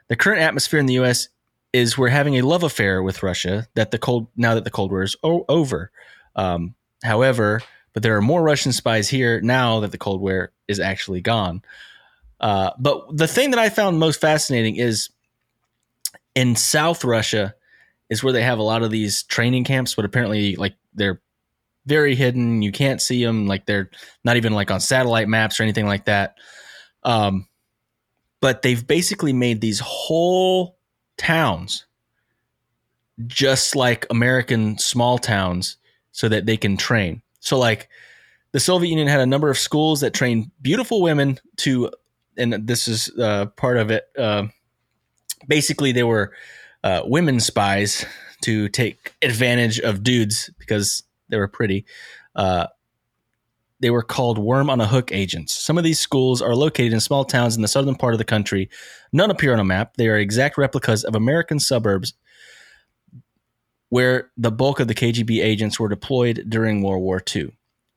The 0.08 0.16
current 0.16 0.42
atmosphere 0.42 0.80
in 0.80 0.86
the 0.86 0.94
U.S. 0.94 1.28
is 1.72 1.96
we're 1.96 2.08
having 2.08 2.38
a 2.38 2.42
love 2.42 2.64
affair 2.64 3.02
with 3.02 3.22
Russia. 3.22 3.68
That 3.74 3.92
the 3.92 3.98
cold 3.98 4.26
now 4.36 4.54
that 4.54 4.64
the 4.64 4.70
Cold 4.70 4.90
War 4.90 5.02
is 5.02 5.16
o- 5.22 5.44
over. 5.48 5.90
Um, 6.34 6.74
however, 7.04 7.62
but 7.92 8.02
there 8.02 8.16
are 8.16 8.22
more 8.22 8.42
Russian 8.42 8.72
spies 8.72 9.08
here 9.08 9.40
now 9.40 9.80
that 9.80 9.92
the 9.92 9.98
Cold 9.98 10.20
War 10.20 10.50
is 10.66 10.80
actually 10.80 11.20
gone. 11.20 11.62
Uh, 12.40 12.70
but 12.78 13.16
the 13.16 13.28
thing 13.28 13.50
that 13.50 13.60
I 13.60 13.68
found 13.68 14.00
most 14.00 14.20
fascinating 14.20 14.76
is 14.76 15.10
in 16.34 16.56
South 16.56 17.04
Russia 17.04 17.54
is 18.10 18.22
where 18.22 18.32
they 18.32 18.42
have 18.42 18.58
a 18.58 18.62
lot 18.62 18.82
of 18.82 18.90
these 18.90 19.22
training 19.24 19.64
camps, 19.64 19.94
but 19.94 20.04
apparently 20.04 20.56
like 20.56 20.74
they're 20.94 21.20
very 21.86 22.14
hidden. 22.14 22.62
You 22.62 22.72
can't 22.72 23.00
see 23.00 23.24
them. 23.24 23.46
Like 23.46 23.66
they're 23.66 23.90
not 24.24 24.36
even 24.36 24.52
like 24.52 24.70
on 24.70 24.80
satellite 24.80 25.28
maps 25.28 25.58
or 25.58 25.62
anything 25.62 25.86
like 25.86 26.04
that. 26.04 26.36
Um, 27.04 27.48
but 28.40 28.62
they've 28.62 28.86
basically 28.86 29.32
made 29.32 29.60
these 29.60 29.80
whole 29.80 30.76
towns 31.16 31.86
just 33.26 33.76
like 33.76 34.06
American 34.10 34.78
small 34.78 35.18
towns 35.18 35.76
so 36.12 36.28
that 36.28 36.46
they 36.46 36.56
can 36.56 36.76
train. 36.76 37.22
So 37.40 37.58
like 37.58 37.88
the 38.52 38.60
Soviet 38.60 38.90
Union 38.90 39.08
had 39.08 39.20
a 39.20 39.26
number 39.26 39.50
of 39.50 39.58
schools 39.58 40.00
that 40.00 40.14
trained 40.14 40.50
beautiful 40.60 41.02
women 41.02 41.38
to, 41.58 41.90
and 42.36 42.52
this 42.66 42.88
is 42.88 43.10
uh, 43.18 43.46
part 43.56 43.76
of 43.76 43.90
it. 43.90 44.04
Uh, 44.16 44.46
basically, 45.46 45.92
they 45.92 46.02
were 46.02 46.32
uh, 46.84 47.02
women 47.04 47.40
spies 47.40 48.04
to 48.42 48.68
take 48.68 49.14
advantage 49.22 49.78
of 49.80 50.02
dudes 50.02 50.50
because 50.58 51.02
they 51.28 51.38
were 51.38 51.48
pretty. 51.48 51.84
Uh, 52.34 52.66
they 53.80 53.90
were 53.90 54.02
called 54.02 54.38
worm 54.38 54.70
on 54.70 54.80
a 54.80 54.86
hook 54.86 55.10
agents. 55.10 55.52
Some 55.52 55.76
of 55.76 55.82
these 55.82 55.98
schools 55.98 56.40
are 56.40 56.54
located 56.54 56.92
in 56.92 57.00
small 57.00 57.24
towns 57.24 57.56
in 57.56 57.62
the 57.62 57.68
southern 57.68 57.96
part 57.96 58.14
of 58.14 58.18
the 58.18 58.24
country. 58.24 58.70
None 59.12 59.30
appear 59.30 59.52
on 59.52 59.58
a 59.58 59.64
map. 59.64 59.96
They 59.96 60.08
are 60.08 60.16
exact 60.16 60.56
replicas 60.56 61.02
of 61.02 61.16
American 61.16 61.58
suburbs 61.58 62.14
where 63.88 64.30
the 64.36 64.52
bulk 64.52 64.78
of 64.78 64.88
the 64.88 64.94
KGB 64.94 65.42
agents 65.42 65.80
were 65.80 65.88
deployed 65.88 66.46
during 66.48 66.80
World 66.82 67.02
War 67.02 67.20
II. 67.34 67.50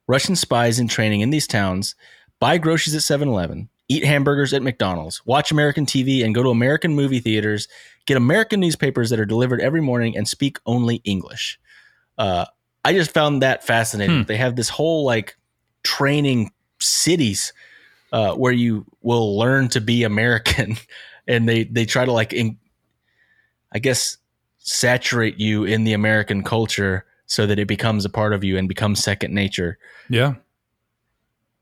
Russian 0.08 0.36
spies 0.36 0.80
in 0.80 0.88
training 0.88 1.22
in 1.22 1.30
these 1.30 1.48
towns 1.48 1.96
buy 2.40 2.58
groceries 2.58 2.96
at 2.96 3.02
7 3.02 3.28
Eleven, 3.28 3.70
eat 3.88 4.04
hamburgers 4.04 4.54
at 4.54 4.64
McDonald's, 4.64 5.26
watch 5.26 5.52
American 5.52 5.86
TV, 5.86 6.24
and 6.24 6.34
go 6.34 6.44
to 6.44 6.50
American 6.50 6.96
movie 6.96 7.20
theaters, 7.20 7.68
get 8.06 8.18
American 8.18 8.60
newspapers 8.60 9.10
that 9.10 9.20
are 9.20 9.26
delivered 9.26 9.62
every 9.62 9.82
morning, 9.82 10.18
and 10.18 10.28
speak 10.28 10.58
only 10.66 11.02
English. 11.04 11.60
Uh, 12.18 12.46
I 12.84 12.94
just 12.94 13.12
found 13.12 13.42
that 13.42 13.66
fascinating. 13.66 14.18
Hmm. 14.18 14.24
They 14.24 14.38
have 14.38 14.56
this 14.56 14.70
whole 14.70 15.06
like 15.06 15.38
training 15.84 16.52
cities 16.80 17.54
uh, 18.12 18.34
where 18.34 18.54
you 18.54 18.86
will 19.02 19.38
learn 19.38 19.70
to 19.70 19.82
be 19.82 20.04
American, 20.04 20.78
and 21.28 21.48
they 21.48 21.66
they 21.66 21.86
try 21.86 22.06
to 22.06 22.12
like, 22.12 22.34
in, 22.34 22.58
I 23.72 23.80
guess, 23.80 24.18
saturate 24.60 25.40
you 25.40 25.64
in 25.64 25.84
the 25.84 25.94
American 25.94 26.44
culture 26.44 27.06
so 27.28 27.46
that 27.46 27.60
it 27.60 27.68
becomes 27.68 28.06
a 28.06 28.10
part 28.10 28.34
of 28.34 28.44
you 28.44 28.58
and 28.58 28.68
becomes 28.68 29.04
second 29.04 29.34
nature. 29.34 29.78
Yeah. 30.10 30.36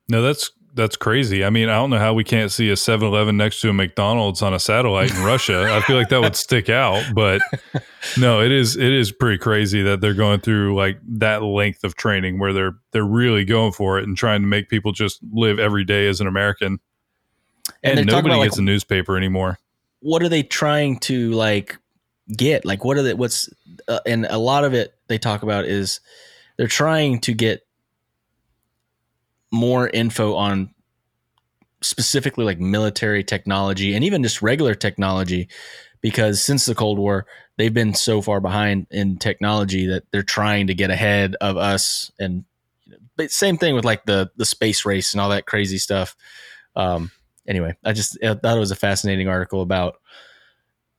No, 0.10 0.22
that's 0.22 0.52
that's 0.74 0.96
crazy. 0.96 1.44
I 1.44 1.50
mean, 1.50 1.70
I 1.70 1.76
don't 1.76 1.90
know 1.90 2.00
how 2.00 2.14
we 2.14 2.24
can't 2.24 2.52
see 2.52 2.70
a 2.70 2.74
7-Eleven 2.74 3.38
next 3.38 3.62
to 3.62 3.70
a 3.70 3.74
McDonald's 3.74 4.42
on 4.42 4.54
a 4.54 4.60
satellite 4.60 5.14
in 5.14 5.24
Russia. 5.24 5.68
I 5.72 5.82
feel 5.82 5.96
like 5.98 6.10
that 6.10 6.22
would 6.22 6.36
stick 6.36 6.70
out, 6.70 7.04
but 7.14 7.42
no, 8.18 8.42
it 8.42 8.52
is 8.52 8.76
it 8.76 8.92
is 8.92 9.12
pretty 9.12 9.38
crazy 9.38 9.84
that 9.84 10.02
they're 10.02 10.14
going 10.14 10.40
through 10.40 10.76
like 10.76 11.00
that 11.08 11.44
length 11.44 11.84
of 11.84 11.96
training 11.96 12.40
where 12.40 12.54
they're 12.54 12.76
they're 12.92 13.04
really 13.06 13.46
going 13.46 13.72
for 13.72 14.00
it 14.00 14.08
and 14.08 14.18
trying 14.18 14.42
to 14.42 14.48
make 14.48 14.68
people 14.70 14.92
just 14.92 15.20
live 15.32 15.60
every 15.60 15.84
day 15.84 16.08
as 16.08 16.20
an 16.22 16.28
American. 16.28 16.80
And 17.84 18.00
And, 18.00 18.08
nobody 18.08 18.34
about, 18.36 18.44
gets 18.44 18.56
like- 18.58 18.62
a 18.62 18.66
newspaper 18.66 19.16
anymore. 19.18 19.60
What 20.00 20.22
are 20.22 20.30
they 20.30 20.44
trying 20.44 21.00
to 21.02 21.32
like 21.32 21.78
get? 22.36 22.66
Like, 22.66 22.84
what 22.84 22.98
are 22.98 23.04
they? 23.04 23.14
What's 23.14 23.50
uh, 23.88 24.00
and 24.06 24.26
a 24.30 24.38
lot 24.38 24.66
of 24.66 24.74
it 24.74 24.94
they 25.08 25.18
talk 25.18 25.44
about 25.44 25.66
is 25.66 26.00
they're 26.58 26.68
trying 26.68 27.20
to 27.22 27.34
get 27.34 27.66
more 29.54 29.88
info 29.88 30.34
on 30.34 30.74
specifically 31.82 32.44
like 32.44 32.60
military 32.60 33.24
technology 33.24 33.94
and 33.94 34.04
even 34.04 34.24
just 34.24 34.42
regular 34.42 34.74
technology 34.74 35.48
because 36.02 36.42
since 36.42 36.66
the 36.66 36.74
cold 36.74 36.98
war 36.98 37.28
they've 37.58 37.74
been 37.74 37.94
so 37.94 38.22
far 38.22 38.40
behind 38.40 38.88
in 38.90 39.18
technology 39.18 39.86
that 39.86 40.04
they're 40.12 40.24
trying 40.24 40.68
to 40.68 40.74
get 40.74 40.90
ahead 40.90 41.36
of 41.40 41.56
us 41.56 42.12
and 42.20 42.46
same 43.28 43.58
thing 43.58 43.76
with 43.76 43.86
like 43.86 44.06
the 44.06 44.32
the 44.38 44.46
space 44.46 44.86
race 44.86 45.14
and 45.14 45.22
all 45.22 45.30
that 45.30 45.46
crazy 45.46 45.78
stuff 45.78 46.16
um 46.76 47.12
anyway 47.48 47.76
i 47.84 47.94
just 47.94 48.18
I 48.24 48.34
thought 48.34 48.58
it 48.58 48.62
was 48.62 48.72
a 48.72 48.76
fascinating 48.76 49.28
article 49.28 49.62
about 49.62 49.98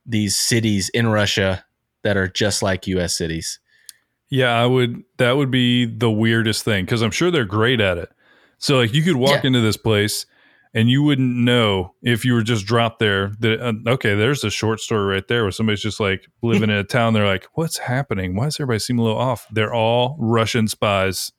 these 0.05 0.35
cities 0.35 0.89
in 0.89 1.07
russia 1.07 1.65
that 2.03 2.15
are 2.15 2.27
just 2.27 2.61
like 2.61 2.87
us 2.87 3.17
cities 3.17 3.59
Yeah, 4.29 4.51
I 4.51 4.65
would. 4.65 5.03
That 5.17 5.37
would 5.37 5.51
be 5.51 5.85
the 5.85 6.11
weirdest 6.11 6.65
thing 6.65 6.85
because 6.85 7.01
I'm 7.01 7.11
sure 7.11 7.31
they're 7.31 7.45
great 7.45 7.79
at 7.79 7.97
it. 7.97 8.09
So 8.57 8.77
like 8.77 8.93
you 8.93 9.01
could 9.03 9.15
walk 9.17 9.43
Yeah. 9.43 9.47
into 9.47 9.61
this 9.61 9.77
place 9.77 10.25
and 10.73 10.89
you 10.89 11.03
wouldn't 11.03 11.35
know 11.35 11.93
if 12.01 12.25
you 12.25 12.33
were 12.33 12.43
just 12.43 12.65
dropped 12.65 12.99
there 12.99 13.31
that 13.39 13.61
uh, 13.61 13.73
okay, 13.91 14.15
there's 14.15 14.43
a 14.43 14.49
short 14.49 14.79
story 14.79 15.05
right 15.13 15.27
there 15.27 15.43
where 15.43 15.51
somebody's 15.51 15.81
just 15.81 15.99
like 15.99 16.27
living 16.41 16.69
in 16.69 16.75
a 16.77 16.83
town. 16.83 17.13
They're 17.13 17.25
like, 17.25 17.47
what's 17.53 17.77
happening? 17.77 18.35
Why 18.35 18.45
does 18.45 18.55
everybody 18.59 18.79
seem 18.79 18.99
a 18.99 19.03
little 19.03 19.17
off? 19.17 19.47
They're 19.51 19.73
all 19.73 20.15
Russian 20.19 20.67
spies. 20.67 21.31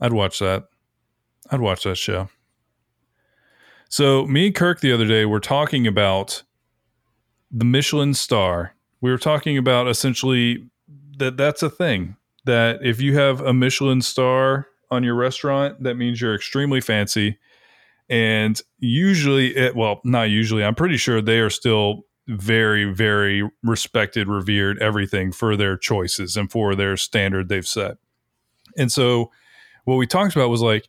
I'd 0.00 0.12
watch 0.12 0.38
that. 0.38 0.64
I'd 1.50 1.60
watch 1.60 1.84
that 1.84 1.96
show. 1.96 2.28
So 3.88 4.26
me 4.26 4.46
and 4.46 4.54
Kirk 4.54 4.80
the 4.80 4.92
other 4.92 5.06
day 5.06 5.24
were 5.24 5.40
talking 5.40 5.86
about 5.86 6.42
the 7.50 7.64
Michelin 7.64 8.14
star. 8.14 8.74
We 9.00 9.10
were 9.10 9.18
talking 9.18 9.56
about 9.58 9.88
essentially 9.88 10.66
that 11.18 11.36
that's 11.36 11.62
a 11.62 11.70
thing 11.70 12.16
that 12.44 12.80
if 12.82 13.00
you 13.00 13.14
have 13.16 13.40
a 13.40 13.52
Michelin 13.52 14.02
star 14.02 14.66
on 14.94 15.04
your 15.04 15.14
restaurant, 15.14 15.82
that 15.82 15.96
means 15.96 16.20
you're 16.20 16.34
extremely 16.34 16.80
fancy. 16.80 17.38
And 18.08 18.60
usually, 18.78 19.56
it, 19.56 19.76
well, 19.76 20.00
not 20.04 20.30
usually, 20.30 20.64
I'm 20.64 20.74
pretty 20.74 20.96
sure 20.96 21.20
they 21.20 21.38
are 21.38 21.50
still 21.50 22.02
very, 22.26 22.92
very 22.92 23.48
respected, 23.62 24.28
revered, 24.28 24.80
everything 24.82 25.32
for 25.32 25.56
their 25.56 25.76
choices 25.76 26.36
and 26.36 26.50
for 26.50 26.74
their 26.74 26.96
standard 26.96 27.48
they've 27.48 27.66
set. 27.66 27.96
And 28.76 28.90
so, 28.90 29.30
what 29.84 29.96
we 29.96 30.06
talked 30.06 30.34
about 30.34 30.50
was 30.50 30.62
like, 30.62 30.88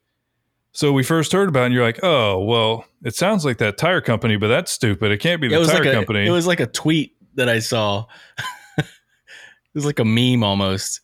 so 0.72 0.91
we 0.91 1.04
first 1.04 1.32
heard 1.32 1.48
about 1.48 1.63
it, 1.63 1.65
and 1.68 1.74
you're 1.74 1.84
like, 1.84 2.04
oh, 2.04 2.44
well, 2.44 2.86
it 3.04 3.15
sounds 3.15 3.46
like 3.46 3.58
that 3.60 3.78
tire 3.78 4.02
company, 4.02 4.36
but 4.36 4.48
that's 4.48 4.72
stupid. 4.72 5.12
It 5.12 5.20
can't 5.20 5.41
be 5.41 5.48
the 5.48 5.56
it 5.56 5.60
was 5.60 5.70
tire 5.70 5.80
like 5.80 5.88
a, 5.88 5.94
company. 5.94 6.28
it 6.28 6.32
was 6.32 6.48
like 6.48 6.60
a 6.60 6.68
tweet 6.68 7.13
that 7.36 7.50
i 7.50 7.60
saw 7.60 8.06
it 8.78 8.86
was 9.74 9.86
like 9.86 10.00
a 10.00 10.06
meme 10.06 10.41
almost 10.41 11.02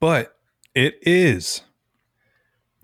but 0.00 0.36
it 0.74 0.98
is. 1.02 1.62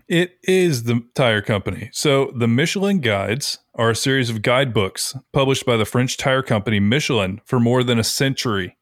It 0.09 0.39
is 0.43 0.85
the 0.85 1.03
tire 1.15 1.41
company. 1.41 1.91
So, 1.93 2.33
the 2.37 2.49
Michelin 2.49 3.01
Guides 3.01 3.59
are 3.75 3.91
a 3.91 3.97
series 3.97 4.31
of 4.31 4.43
guidebooks 4.43 5.17
published 5.33 5.65
by 5.65 5.77
the 5.77 5.85
French 5.85 6.17
tire 6.17 6.43
company 6.43 6.79
Michelin 6.79 7.41
for 7.45 7.59
more 7.59 7.83
than 7.83 7.99
a 7.99 8.05
century. 8.05 8.77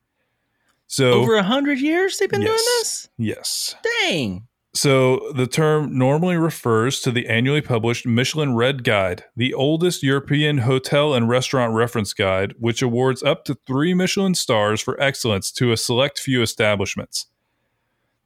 So, 0.87 1.13
over 1.13 1.37
a 1.37 1.43
hundred 1.43 1.81
years 1.81 2.19
they've 2.19 2.29
been 2.29 2.41
doing 2.41 2.53
this 2.53 3.09
yes. 3.17 3.75
dang 4.01 4.47
So, 4.75 5.33
the 5.35 5.47
term 5.47 5.97
normally 5.97 6.37
refers 6.37 7.01
to 7.01 7.11
the 7.11 7.29
annually 7.29 7.63
published 7.63 8.05
Michelin 8.05 8.55
Red 8.57 8.85
Guide, 8.85 9.25
the 9.37 9.55
oldest 9.55 10.03
European 10.03 10.59
hotel 10.59 11.15
and 11.15 11.29
restaurant 11.29 11.73
reference 11.73 12.13
guide, 12.13 12.55
which 12.59 12.83
awards 12.83 13.23
up 13.23 13.45
to 13.45 13.55
three 13.67 13.95
Michelin 13.95 14.35
stars 14.35 14.81
for 14.81 15.01
excellence 15.01 15.53
to 15.53 15.73
a 15.73 15.77
select 15.77 16.19
few 16.19 16.43
establishments. 16.43 17.27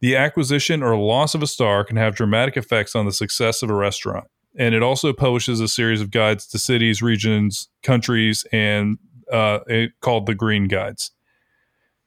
The 0.00 0.16
acquisition 0.16 0.82
or 0.82 0.96
loss 0.96 1.35
of 1.35 1.42
a 1.42 1.46
star 1.46 1.85
can 1.85 1.96
have 1.96 2.14
dramatic 2.14 2.56
effects 2.56 2.94
on 2.94 3.06
the 3.06 3.12
success 3.12 3.62
of 3.62 3.70
a 3.70 3.74
restaurant. 3.74 4.26
And 4.59 4.74
it 4.74 4.82
also 4.82 5.12
publishes 5.12 5.61
a 5.61 5.68
series 5.68 6.00
of 6.00 6.11
guides 6.11 6.46
to 6.48 6.59
cities, 6.59 7.02
regions, 7.02 7.68
countries, 7.82 8.44
and 8.52 8.98
uh, 9.32 9.61
called 10.00 10.26
the 10.26 10.35
Green 10.35 10.68
Guides. 10.68 11.11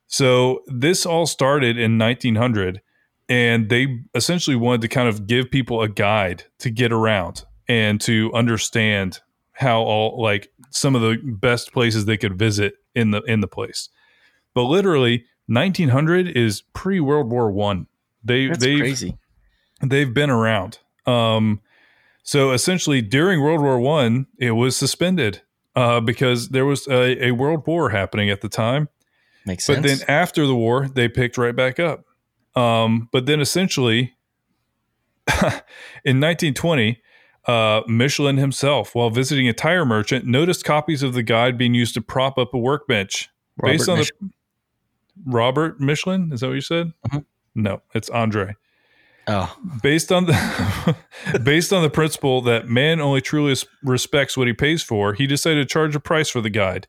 So, 0.07 0.61
this 0.65 1.05
all 1.05 1.27
started 1.27 1.77
in 1.77 1.99
1900 1.99 2.81
and 3.27 3.69
they 3.69 3.99
essentially 4.15 4.55
wanted 4.55 4.81
to 4.81 4.87
kind 4.87 5.07
of 5.07 5.27
give 5.27 5.51
people 5.51 5.83
a 5.83 5.87
guide 5.87 6.45
to 6.57 6.71
get 6.71 6.91
around 6.91 7.45
and 7.67 8.01
to 8.01 8.31
understand 8.33 9.19
how 9.51 9.81
all 9.81 10.19
like 10.19 10.51
some 10.71 10.95
of 10.95 11.01
the 11.01 11.17
best 11.23 11.71
places 11.71 12.05
they 12.05 12.17
could 12.17 12.37
visit 12.37 12.73
in 12.95 13.11
the 13.11 13.21
in 13.23 13.41
the 13.41 13.47
place 13.47 13.89
but 14.53 14.63
literally 14.63 15.25
1900 15.49 16.27
is 16.27 16.61
pre 16.73 16.99
world 16.99 17.29
war 17.29 17.51
one. 17.51 17.87
They 18.23 18.47
that's 18.47 18.59
they've 18.59 18.79
crazy. 18.79 19.17
they've 19.81 20.13
been 20.13 20.29
around. 20.29 20.79
Um 21.05 21.61
so 22.23 22.51
essentially 22.51 23.01
during 23.01 23.41
world 23.41 23.61
war 23.61 23.79
one 23.79 24.27
it 24.37 24.51
was 24.51 24.77
suspended 24.77 25.41
uh 25.75 25.99
because 25.99 26.49
there 26.49 26.65
was 26.65 26.87
a, 26.87 27.27
a 27.27 27.31
world 27.31 27.65
war 27.65 27.89
happening 27.89 28.29
at 28.29 28.41
the 28.41 28.49
time. 28.49 28.89
Makes 29.45 29.65
sense 29.65 29.77
but 29.77 29.83
then 29.87 29.99
after 30.07 30.45
the 30.45 30.55
war, 30.55 30.87
they 30.87 31.07
picked 31.07 31.37
right 31.37 31.55
back 31.55 31.79
up. 31.79 32.05
Um, 32.55 33.09
but 33.11 33.25
then 33.25 33.39
essentially, 33.39 34.15
in 35.27 36.19
1920, 36.19 37.01
uh, 37.47 37.81
Michelin 37.87 38.37
himself, 38.37 38.93
while 38.93 39.09
visiting 39.09 39.47
a 39.47 39.53
tire 39.53 39.85
merchant, 39.85 40.25
noticed 40.25 40.65
copies 40.65 41.03
of 41.03 41.13
the 41.13 41.23
guide 41.23 41.57
being 41.57 41.73
used 41.73 41.93
to 41.93 42.01
prop 42.01 42.37
up 42.37 42.53
a 42.53 42.57
workbench. 42.57 43.29
based 43.61 43.87
on 43.87 43.99
Mich- 43.99 44.11
the 44.19 44.29
Robert 45.25 45.79
Michelin, 45.79 46.31
is 46.31 46.41
that 46.41 46.47
what 46.47 46.53
you 46.53 46.61
said? 46.61 46.93
Mhm. 47.09 47.25
No, 47.55 47.81
it's 47.93 48.09
Andre 48.09 48.55
oh 49.29 49.55
based 49.81 50.11
on 50.11 50.25
the 50.25 50.95
based 51.43 51.71
on 51.71 51.83
the 51.83 51.89
principle 51.89 52.41
that 52.41 52.67
man 52.67 52.99
only 52.99 53.21
truly 53.21 53.55
respects 53.83 54.35
what 54.35 54.47
he 54.47 54.53
pays 54.53 54.83
for, 54.83 55.13
he 55.13 55.27
decided 55.27 55.67
to 55.67 55.71
charge 55.71 55.95
a 55.95 55.99
price 55.99 56.29
for 56.29 56.41
the 56.41 56.49
guide, 56.49 56.87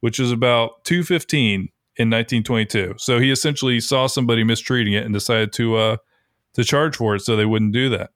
which 0.00 0.18
is 0.18 0.32
about 0.32 0.84
two 0.84 1.02
fifteen 1.02 1.68
in 1.96 2.08
1922. 2.08 2.94
So 2.96 3.18
he 3.18 3.30
essentially 3.30 3.80
saw 3.80 4.06
somebody 4.06 4.44
mistreating 4.44 4.94
it 4.94 5.04
and 5.04 5.12
decided 5.12 5.52
to 5.54 5.76
uh, 5.76 5.96
to 6.54 6.64
charge 6.64 6.96
for 6.96 7.16
it, 7.16 7.20
so 7.20 7.36
they 7.36 7.44
wouldn't 7.44 7.72
do 7.72 7.88
that. 7.90 8.10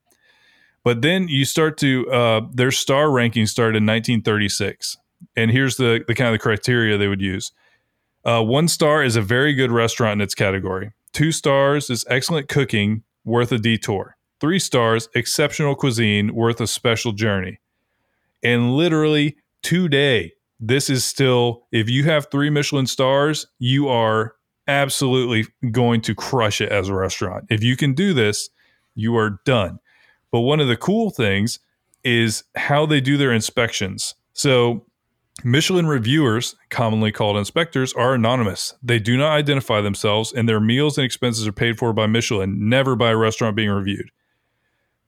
But 0.85 1.03
then 1.03 1.29
you 1.29 1.45
start 1.45 1.77
to 1.79 2.11
uh, 2.11 2.41
their 2.53 2.71
star 2.71 3.11
ranking 3.11 3.47
started 3.47 3.79
in 3.79 3.87
1936, 3.87 4.97
and 5.37 5.51
here's 5.51 5.77
the 5.77 6.05
the 6.07 6.15
kind 6.15 6.29
of 6.29 6.35
the 6.35 6.43
criteria 6.43 6.97
they 6.97 7.09
would 7.09 7.21
use. 7.21 7.53
Uh, 8.25 8.43
one 8.43 8.69
star 8.69 9.05
is 9.05 9.17
a 9.17 9.23
very 9.23 9.53
good 9.55 9.71
restaurant 9.71 10.19
in 10.19 10.21
its 10.23 10.35
category. 10.35 10.93
Two 11.13 11.31
stars 11.31 11.91
is 11.91 12.05
excellent 12.09 12.49
cooking, 12.49 13.03
worth 13.25 13.53
a 13.53 13.59
detour. 13.59 14.17
Three 14.41 14.59
stars, 14.59 15.09
exceptional 15.15 15.75
cuisine, 15.75 16.35
worth 16.35 16.61
a 16.61 16.67
special 16.67 17.13
journey. 17.13 17.61
And 18.43 18.77
literally 18.77 19.37
today, 19.63 20.33
this 20.61 20.89
is 20.89 21.05
still, 21.05 21.67
if 21.73 21.89
you 21.89 22.05
have 22.05 22.31
three 22.31 22.51
Michelin 22.51 22.87
stars, 22.87 23.47
you 23.59 23.89
are 23.89 24.35
absolutely 24.67 25.47
going 25.71 26.01
to 26.03 26.15
crush 26.15 26.61
it 26.61 26.71
as 26.71 26.89
a 26.89 26.95
restaurant. 26.95 27.45
If 27.51 27.63
you 27.63 27.77
can 27.77 27.95
do 27.95 28.15
this, 28.15 28.49
you 28.95 29.17
are 29.17 29.41
done. 29.45 29.79
But 30.31 30.41
one 30.41 30.61
of 30.61 30.69
the 30.69 30.77
cool 30.77 31.11
things 31.11 31.59
is 32.03 32.45
how 32.57 32.87
they 32.87 33.01
do 33.01 33.17
their 33.17 33.33
inspections. 33.33 34.15
So, 34.33 34.87
Michelin 35.43 35.87
reviewers, 35.87 36.55
commonly 36.71 37.11
called 37.11 37.37
inspectors, 37.37 37.93
are 37.95 38.15
anonymous. 38.15 38.75
They 38.83 38.99
do 38.99 39.17
not 39.17 39.33
identify 39.33 39.81
themselves, 39.81 40.33
and 40.33 40.49
their 40.49 40.61
meals 40.61 40.97
and 40.97 41.05
expenses 41.05 41.47
are 41.47 41.53
paid 41.53 41.77
for 41.79 41.93
by 41.93 42.07
Michelin, 42.07 42.69
never 42.69 42.95
by 42.95 43.11
a 43.11 43.17
restaurant 43.17 43.57
being 43.57 43.71
reviewed. 43.71 44.11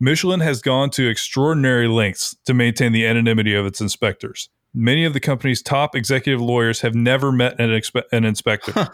Michelin 0.01 0.41
has 0.41 0.61
gone 0.61 0.91
to 0.91 1.09
extraordinary 1.09 1.89
lengths 1.89 2.37
to 2.45 2.53
maintain 2.53 2.93
the 2.93 3.07
anonymity 3.07 3.55
of 3.55 3.65
its 3.65 3.81
inspectors. 3.81 4.51
Many 4.75 5.07
of 5.07 5.15
the 5.15 5.21
company's 5.21 5.63
top 5.63 5.95
executive 5.95 6.41
lawyers 6.41 6.83
have 6.83 6.95
never 6.95 7.33
met 7.33 7.59
an, 7.59 7.71
expe- 7.71 8.05
an 8.13 8.25
inspector. 8.25 8.73
Huh. 8.73 8.89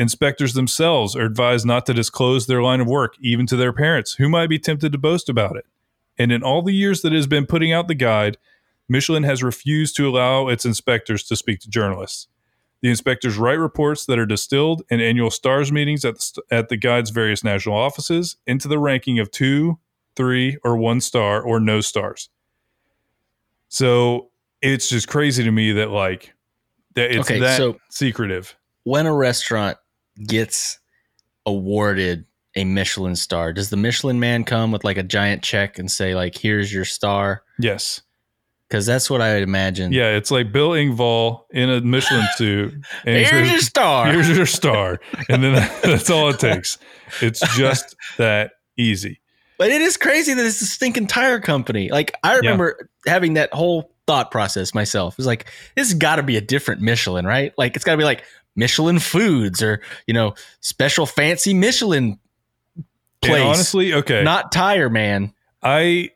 Inspectors 0.00 0.54
themselves 0.54 1.14
are 1.14 1.24
advised 1.24 1.66
not 1.66 1.86
to 1.86 1.94
disclose 1.94 2.46
their 2.46 2.62
line 2.62 2.80
of 2.80 2.88
work, 2.88 3.14
even 3.20 3.46
to 3.46 3.56
their 3.56 3.72
parents, 3.72 4.14
who 4.14 4.28
might 4.28 4.48
be 4.48 4.58
tempted 4.58 4.90
to 4.92 4.98
boast 4.98 5.28
about 5.28 5.56
it. 5.56 5.66
And 6.18 6.32
in 6.32 6.42
all 6.42 6.62
the 6.62 6.74
years 6.74 7.02
that 7.02 7.12
it 7.12 7.16
has 7.16 7.28
been 7.28 7.46
putting 7.46 7.72
out 7.72 7.86
the 7.86 7.94
guide, 7.94 8.36
Michelin 8.88 9.22
has 9.24 9.42
refused 9.42 9.96
to 9.96 10.08
allow 10.08 10.48
its 10.48 10.64
inspectors 10.64 11.22
to 11.24 11.36
speak 11.36 11.60
to 11.60 11.68
journalists. 11.68 12.28
The 12.80 12.88
inspectors 12.90 13.36
write 13.36 13.58
reports 13.58 14.06
that 14.06 14.18
are 14.18 14.26
distilled 14.26 14.82
in 14.88 15.00
annual 15.00 15.30
stars 15.30 15.72
meetings 15.72 16.04
at 16.04 16.14
the, 16.18 16.42
at 16.50 16.68
the 16.68 16.76
guide's 16.76 17.10
various 17.10 17.42
national 17.42 17.76
offices 17.76 18.36
into 18.46 18.68
the 18.68 18.78
ranking 18.78 19.18
of 19.18 19.30
two, 19.30 19.78
three, 20.14 20.56
or 20.64 20.76
one 20.76 21.00
star 21.00 21.42
or 21.42 21.58
no 21.58 21.80
stars. 21.80 22.30
So 23.68 24.30
it's 24.62 24.88
just 24.88 25.08
crazy 25.08 25.42
to 25.44 25.50
me 25.50 25.72
that 25.72 25.90
like 25.90 26.34
that 26.94 27.10
it's 27.10 27.28
Okay, 27.30 27.40
that 27.40 27.56
so- 27.56 27.78
secretive. 27.90 28.56
When 28.84 29.06
a 29.06 29.14
restaurant 29.14 29.76
gets 30.26 30.78
awarded 31.44 32.24
a 32.56 32.64
Michelin 32.64 33.16
star, 33.16 33.52
does 33.52 33.68
the 33.70 33.76
Michelin 33.76 34.18
man 34.18 34.44
come 34.44 34.72
with 34.72 34.82
like 34.82 34.96
a 34.96 35.02
giant 35.02 35.42
check 35.42 35.78
and 35.78 35.90
say 35.90 36.14
like, 36.14 36.36
"Here's 36.38 36.72
your 36.72 36.86
star"? 36.86 37.42
Yes. 37.58 38.00
Because 38.68 38.84
that's 38.84 39.08
what 39.08 39.22
I 39.22 39.34
would 39.34 39.42
imagine. 39.42 39.92
Yeah, 39.92 40.10
it's 40.10 40.30
like 40.30 40.52
Bill 40.52 40.70
Engvall 40.70 41.44
in 41.50 41.70
a 41.70 41.80
Michelin 41.80 42.26
suit. 42.36 42.74
And 43.06 43.16
Here's 43.16 43.30
says, 43.30 43.50
your 43.50 43.60
star. 43.60 44.12
Here's 44.12 44.28
your 44.36 44.44
star. 44.46 45.00
And 45.30 45.42
then 45.42 45.54
that's 45.82 46.10
all 46.10 46.28
it 46.28 46.38
takes. 46.38 46.76
It's 47.22 47.40
just 47.56 47.96
that 48.18 48.52
easy. 48.76 49.20
But 49.56 49.70
it 49.70 49.80
is 49.80 49.96
crazy 49.96 50.34
that 50.34 50.44
it's 50.44 50.60
a 50.60 50.66
stinking 50.66 51.06
tire 51.06 51.40
company. 51.40 51.90
Like 51.90 52.14
I 52.22 52.36
remember 52.36 52.90
having 53.06 53.34
that 53.34 53.52
whole 53.54 53.90
thought 54.06 54.30
process 54.30 54.74
myself. 54.74 55.14
It 55.14 55.18
was 55.18 55.26
like, 55.26 55.46
this 55.74 55.88
has 55.88 55.94
got 55.98 56.16
to 56.16 56.22
be 56.22 56.36
a 56.36 56.40
different 56.40 56.80
Michelin, 56.82 57.24
right? 57.26 57.52
Like 57.58 57.74
it's 57.74 57.84
got 57.84 57.92
to 57.92 57.98
be 57.98 58.04
like 58.04 58.22
Michelin 58.54 58.98
Foods 58.98 59.62
or 59.62 59.80
you 60.06 60.14
know 60.14 60.34
special 60.60 61.06
fancy 61.06 61.54
Michelin 61.54 62.18
And 62.76 62.84
place. 63.22 63.42
honestly, 63.42 63.94
okay. 63.94 64.22
not 64.22 64.52
Tire 64.52 64.90
Man. 64.90 65.32
I 65.62 66.10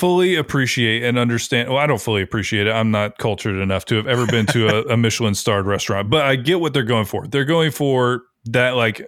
fully 0.00 0.34
appreciate 0.36 1.02
and 1.04 1.18
understand. 1.18 1.68
Well, 1.68 1.78
I 1.78 1.86
don't 1.86 2.00
fully 2.00 2.22
appreciate 2.22 2.66
it. 2.66 2.70
I'm 2.72 2.90
not 2.90 3.18
cultured 3.18 3.56
enough 3.60 3.84
to 3.86 3.96
have 3.96 4.06
ever 4.06 4.26
been 4.26 4.46
to 4.46 4.68
a, 4.68 4.94
a 4.94 4.96
Michelin 4.96 5.34
starred 5.34 5.66
restaurant, 5.66 6.10
but 6.10 6.22
I 6.22 6.36
get 6.36 6.58
what 6.60 6.72
they're 6.72 6.82
going 6.82 7.04
for. 7.04 7.26
They're 7.26 7.44
going 7.44 7.70
for 7.70 8.22
that, 8.46 8.70
like, 8.70 9.02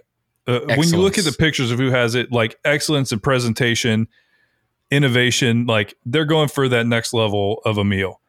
uh, 0.47 0.59
when 0.75 0.87
you 0.89 0.97
look 0.97 1.17
at 1.17 1.25
the 1.25 1.31
pictures 1.37 1.71
of 1.71 1.79
who 1.79 1.89
has 1.89 2.15
it, 2.15 2.31
like 2.31 2.57
excellence 2.63 3.11
and 3.11 3.21
presentation, 3.23 4.07
innovation, 4.91 5.65
like 5.65 5.95
they're 6.05 6.25
going 6.25 6.47
for 6.49 6.67
that 6.69 6.85
next 6.85 7.13
level 7.13 7.61
of 7.65 7.77
a 7.77 7.83
meal. 7.83 8.21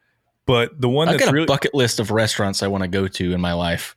But 0.45 0.79
the 0.79 0.89
one 0.89 1.07
I've 1.07 1.13
that's 1.13 1.25
got 1.25 1.31
a 1.31 1.33
really, 1.33 1.45
bucket 1.47 1.73
list 1.73 1.99
of 1.99 2.11
restaurants 2.11 2.63
I 2.63 2.67
want 2.67 2.83
to 2.83 2.87
go 2.87 3.07
to 3.07 3.33
in 3.33 3.41
my 3.41 3.53
life, 3.53 3.95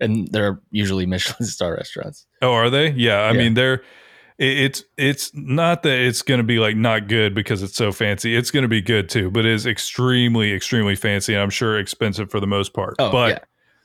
and 0.00 0.28
they're 0.28 0.60
usually 0.70 1.06
Michelin 1.06 1.46
star 1.48 1.74
restaurants. 1.74 2.26
oh, 2.42 2.52
are 2.52 2.70
they? 2.70 2.90
Yeah. 2.90 3.20
I 3.20 3.32
Yeah. 3.32 3.38
mean, 3.38 3.54
they're, 3.54 3.82
it- 4.38 4.58
it's 4.58 4.84
it's 4.96 5.30
not 5.34 5.82
that 5.84 5.98
it's 5.98 6.22
going 6.22 6.38
to 6.38 6.44
be 6.44 6.58
like 6.58 6.76
not 6.76 7.08
good 7.08 7.34
because 7.34 7.62
it's 7.62 7.76
so 7.76 7.92
fancy. 7.92 8.34
It's 8.36 8.50
going 8.50 8.62
to 8.64 8.68
be 8.68 8.82
good 8.82 9.08
too, 9.08 9.30
but 9.30 9.44
it 9.46 9.52
is 9.52 9.66
extremely 9.66 10.52
extremely 10.52 10.94
fancy 10.96 11.32
and 11.34 11.42
I'm 11.42 11.50
sure 11.50 11.78
expensive 11.78 12.30
for 12.30 12.40
the 12.40 12.46
most 12.46 12.72
part. 12.74 12.96
Oh, 12.98 13.10
but 13.10 13.28
yeah. 13.30 13.38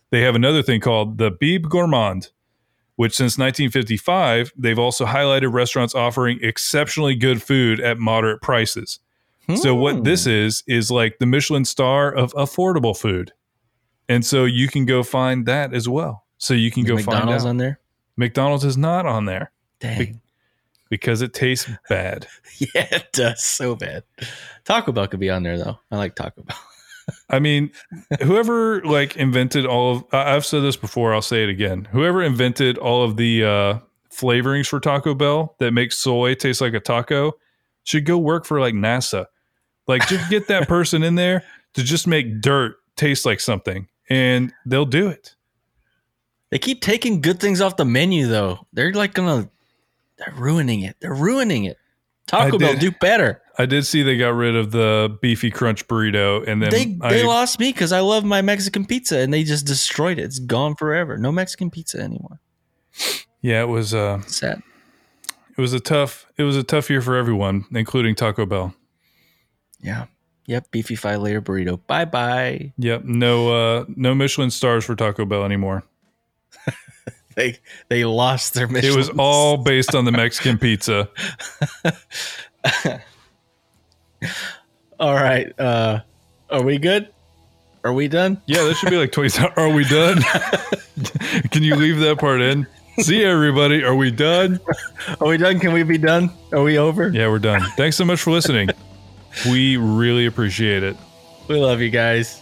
they 0.10 0.22
have 0.22 0.36
another 0.36 0.62
thing 0.64 0.82
called 0.82 1.18
the 1.18 1.32
Bib 1.32 1.64
Gourmand, 1.70 2.32
which 2.98 3.14
since 3.16 3.38
1955 3.38 4.52
they've 4.58 4.78
also 4.80 5.06
highlighted 5.06 5.54
restaurants 5.54 5.96
offering 5.96 6.40
exceptionally 6.42 7.16
good 7.16 7.42
food 7.42 7.80
at 7.80 7.98
moderate 7.98 8.42
prices. 8.42 9.00
So 9.56 9.76
what 9.76 9.96
Hmm. 9.98 10.04
this 10.04 10.26
is 10.28 10.64
is 10.66 10.90
like 10.92 11.20
the 11.20 11.26
Michelin 11.26 11.66
star 11.66 12.10
of 12.10 12.32
affordable 12.36 12.98
food, 12.98 13.34
and 14.08 14.26
so 14.26 14.46
you 14.46 14.70
can 14.70 14.86
go 14.86 15.04
find 15.04 15.46
that 15.46 15.74
as 15.74 15.90
well. 15.90 16.24
So 16.38 16.54
you 16.54 16.72
can 16.72 16.84
Is 16.84 16.88
go 16.90 16.96
McDonald's 16.96 17.44
find 17.44 17.48
out. 17.48 17.50
on 17.50 17.58
there. 17.58 17.80
McDonald's 18.16 18.64
is 18.64 18.78
not 18.78 19.06
on 19.06 19.26
there 19.26 19.52
Dang. 19.82 20.21
Because 20.92 21.22
it 21.24 21.34
tastes 21.34 21.68
bad. 21.90 22.28
Yeah, 22.76 22.86
it 22.92 23.12
does 23.12 23.42
so 23.42 23.76
bad. 23.76 24.04
Taco 24.66 24.92
Bell 24.92 25.08
could 25.08 25.20
be 25.20 25.32
on 25.32 25.42
there 25.42 25.58
though. 25.58 25.80
I 25.90 25.98
like 25.98 26.14
Taco 26.14 26.44
Bell. 26.44 26.60
I 27.30 27.40
mean, 27.40 27.72
whoever 28.22 28.84
like 28.84 29.16
invented 29.16 29.66
all 29.66 29.96
of 29.96 30.04
I've 30.14 30.46
said 30.46 30.62
this 30.62 30.76
before, 30.76 31.12
I'll 31.12 31.24
say 31.24 31.42
it 31.42 31.50
again. 31.50 31.88
Whoever 31.92 32.22
invented 32.22 32.78
all 32.78 33.04
of 33.04 33.18
the 33.18 33.44
uh 33.44 33.80
flavorings 34.14 34.68
for 34.68 34.80
Taco 34.80 35.16
Bell 35.16 35.56
that 35.58 35.72
makes 35.72 35.98
soy 35.98 36.36
taste 36.36 36.62
like 36.62 36.76
a 36.76 36.80
taco 36.80 37.34
should 37.84 38.06
go 38.06 38.20
work 38.20 38.46
for 38.46 38.60
like 38.60 38.76
NASA. 38.76 39.26
Like 39.88 40.08
just 40.08 40.30
get 40.30 40.48
that 40.50 40.68
person 40.68 41.02
in 41.02 41.16
there 41.16 41.44
to 41.74 41.84
just 41.84 42.06
make 42.06 42.42
dirt 42.42 42.76
taste 42.96 43.26
like 43.26 43.40
something 43.40 43.88
and 44.08 44.54
they'll 44.68 44.86
do 44.86 45.08
it. 45.08 45.34
They 46.52 46.60
keep 46.60 46.82
taking 46.82 47.22
good 47.22 47.40
things 47.40 47.60
off 47.60 47.78
the 47.78 47.86
menu 47.86 48.28
though. 48.28 48.68
They're 48.72 48.94
like 48.94 49.16
gonna 49.16 49.50
they're 50.26 50.36
ruining 50.36 50.82
it. 50.82 50.96
They're 51.00 51.14
ruining 51.14 51.66
it. 51.66 51.78
Taco 52.28 52.58
Bell 52.58 52.76
do 52.76 52.92
better. 52.92 53.42
I 53.58 53.66
did 53.66 53.86
see 53.86 54.04
they 54.04 54.16
got 54.18 54.30
rid 54.30 54.56
of 54.56 54.72
the 54.72 55.18
beefy 55.22 55.52
crunch 55.52 55.86
burrito 55.88 56.48
and 56.48 56.62
then 56.62 56.70
They 56.70 56.98
I, 57.02 57.10
they 57.12 57.24
lost 57.24 57.60
me 57.60 57.72
because 57.74 57.92
I 57.92 58.00
love 58.00 58.24
my 58.24 58.42
Mexican 58.42 58.86
pizza 58.86 59.18
and 59.20 59.34
they 59.34 59.44
just 59.44 59.66
destroyed 59.66 60.18
it. 60.18 60.24
It's 60.24 60.40
gone 60.40 60.76
forever. 60.76 61.18
No 61.18 61.32
Mexican 61.32 61.70
pizza 61.70 62.00
anymore. 62.00 62.40
yeah, 63.42 63.62
it 63.62 63.68
was 63.68 63.94
uh 63.94 64.22
Sad. 64.28 64.62
it 65.58 65.62
was 65.62 65.74
a 65.74 65.80
tough 65.82 66.26
it 66.38 66.44
was 66.44 66.56
a 66.56 66.64
tough 66.64 66.90
year 66.90 67.02
for 67.02 67.18
everyone, 67.18 67.66
including 67.74 68.16
Taco 68.16 68.46
Bell. 68.46 68.74
Yeah. 69.82 70.06
Yep. 70.46 70.72
Beefy 70.72 70.96
five 70.96 71.20
layer 71.22 71.42
burrito. 71.42 71.80
Bye 71.86 72.06
bye. 72.06 72.72
Yep, 72.78 73.04
no 73.04 73.50
uh 73.80 73.86
no 73.90 74.16
Michelin 74.16 74.52
stars 74.52 74.86
for 74.86 74.96
Taco 74.96 75.26
Bell 75.26 75.44
anymore. 75.44 75.84
They 77.36 77.58
they 77.88 78.04
lost 78.04 78.54
their 78.54 78.68
Michelin. 78.68 78.94
It 78.94 78.98
was 78.98 79.10
all 79.18 79.56
based 79.56 79.96
on 79.96 80.04
the 80.04 80.12
Mexican 80.12 80.58
pizza. 80.58 81.08
all 85.00 85.14
right. 85.14 85.58
Uh, 85.58 86.02
are 86.50 86.62
we 86.62 86.78
good? 86.78 87.08
Are 87.84 87.94
we 87.94 88.08
done? 88.08 88.42
Yeah, 88.46 88.64
this 88.64 88.78
should 88.78 88.90
be 88.90 88.98
like 88.98 89.12
20. 89.12 89.48
Are 89.56 89.70
we 89.70 89.86
done? 89.86 90.22
Can 91.52 91.64
you 91.64 91.76
leave 91.76 92.00
that 92.00 92.20
part 92.20 92.42
in? 92.42 92.68
See 93.00 93.24
everybody. 93.24 93.84
Are 93.84 93.96
we 93.96 94.12
done? 94.12 94.60
Are 95.20 95.28
we 95.28 95.38
done? 95.38 95.60
Can 95.60 95.74
we 95.74 95.84
be 95.84 95.98
done? 95.98 96.30
Are 96.52 96.62
we 96.62 96.78
over? 96.78 97.10
Yeah, 97.10 97.30
we're 97.30 97.40
done. 97.40 97.62
Thanks 97.78 97.96
so 97.96 98.06
much 98.06 98.22
for 98.22 98.32
listening. 98.32 98.70
We 99.46 99.78
really 99.78 100.26
appreciate 100.26 100.84
it. 100.84 100.98
We 101.48 101.58
love 101.58 101.82
you 101.82 101.90
guys. 101.90 102.42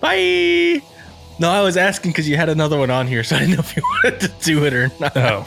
Bye. 0.00 0.82
No, 1.38 1.50
I 1.50 1.62
was 1.62 1.76
asking 1.76 2.12
because 2.12 2.28
you 2.28 2.36
had 2.36 2.48
another 2.48 2.78
one 2.78 2.90
on 2.90 3.06
here, 3.08 3.24
so 3.24 3.34
I 3.36 3.40
didn't 3.40 3.54
know 3.56 3.60
if 3.60 3.76
you 3.76 3.82
wanted 4.04 4.20
to 4.20 4.28
do 4.44 4.64
it 4.64 4.72
or 4.72 4.90
not. 5.00 5.16
Oh, 5.16 5.46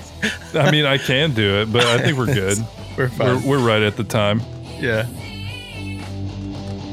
I 0.54 0.69
mean, 0.71 0.86
I 0.86 0.97
can 0.97 1.34
do 1.34 1.62
it, 1.62 1.71
but 1.71 1.84
I 1.86 1.97
think 2.00 2.17
we're 2.17 2.26
good. 2.34 2.58
We're 2.97 3.06
We're, 3.06 3.10
fine. 3.10 3.43
we're 3.43 3.60
right 3.65 3.82
at 3.82 3.95
the 3.95 4.04
time. 4.04 4.41
yeah. 4.80 5.06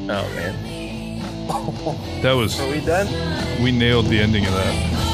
Oh 0.06 0.28
man. 0.36 0.54
That 2.22 2.32
was, 2.32 2.58
Are 2.60 2.70
we 2.70 2.80
done? 2.80 3.62
we 3.62 3.70
nailed 3.70 4.06
the 4.06 4.18
ending 4.18 4.46
of 4.46 4.52
that. 4.52 5.13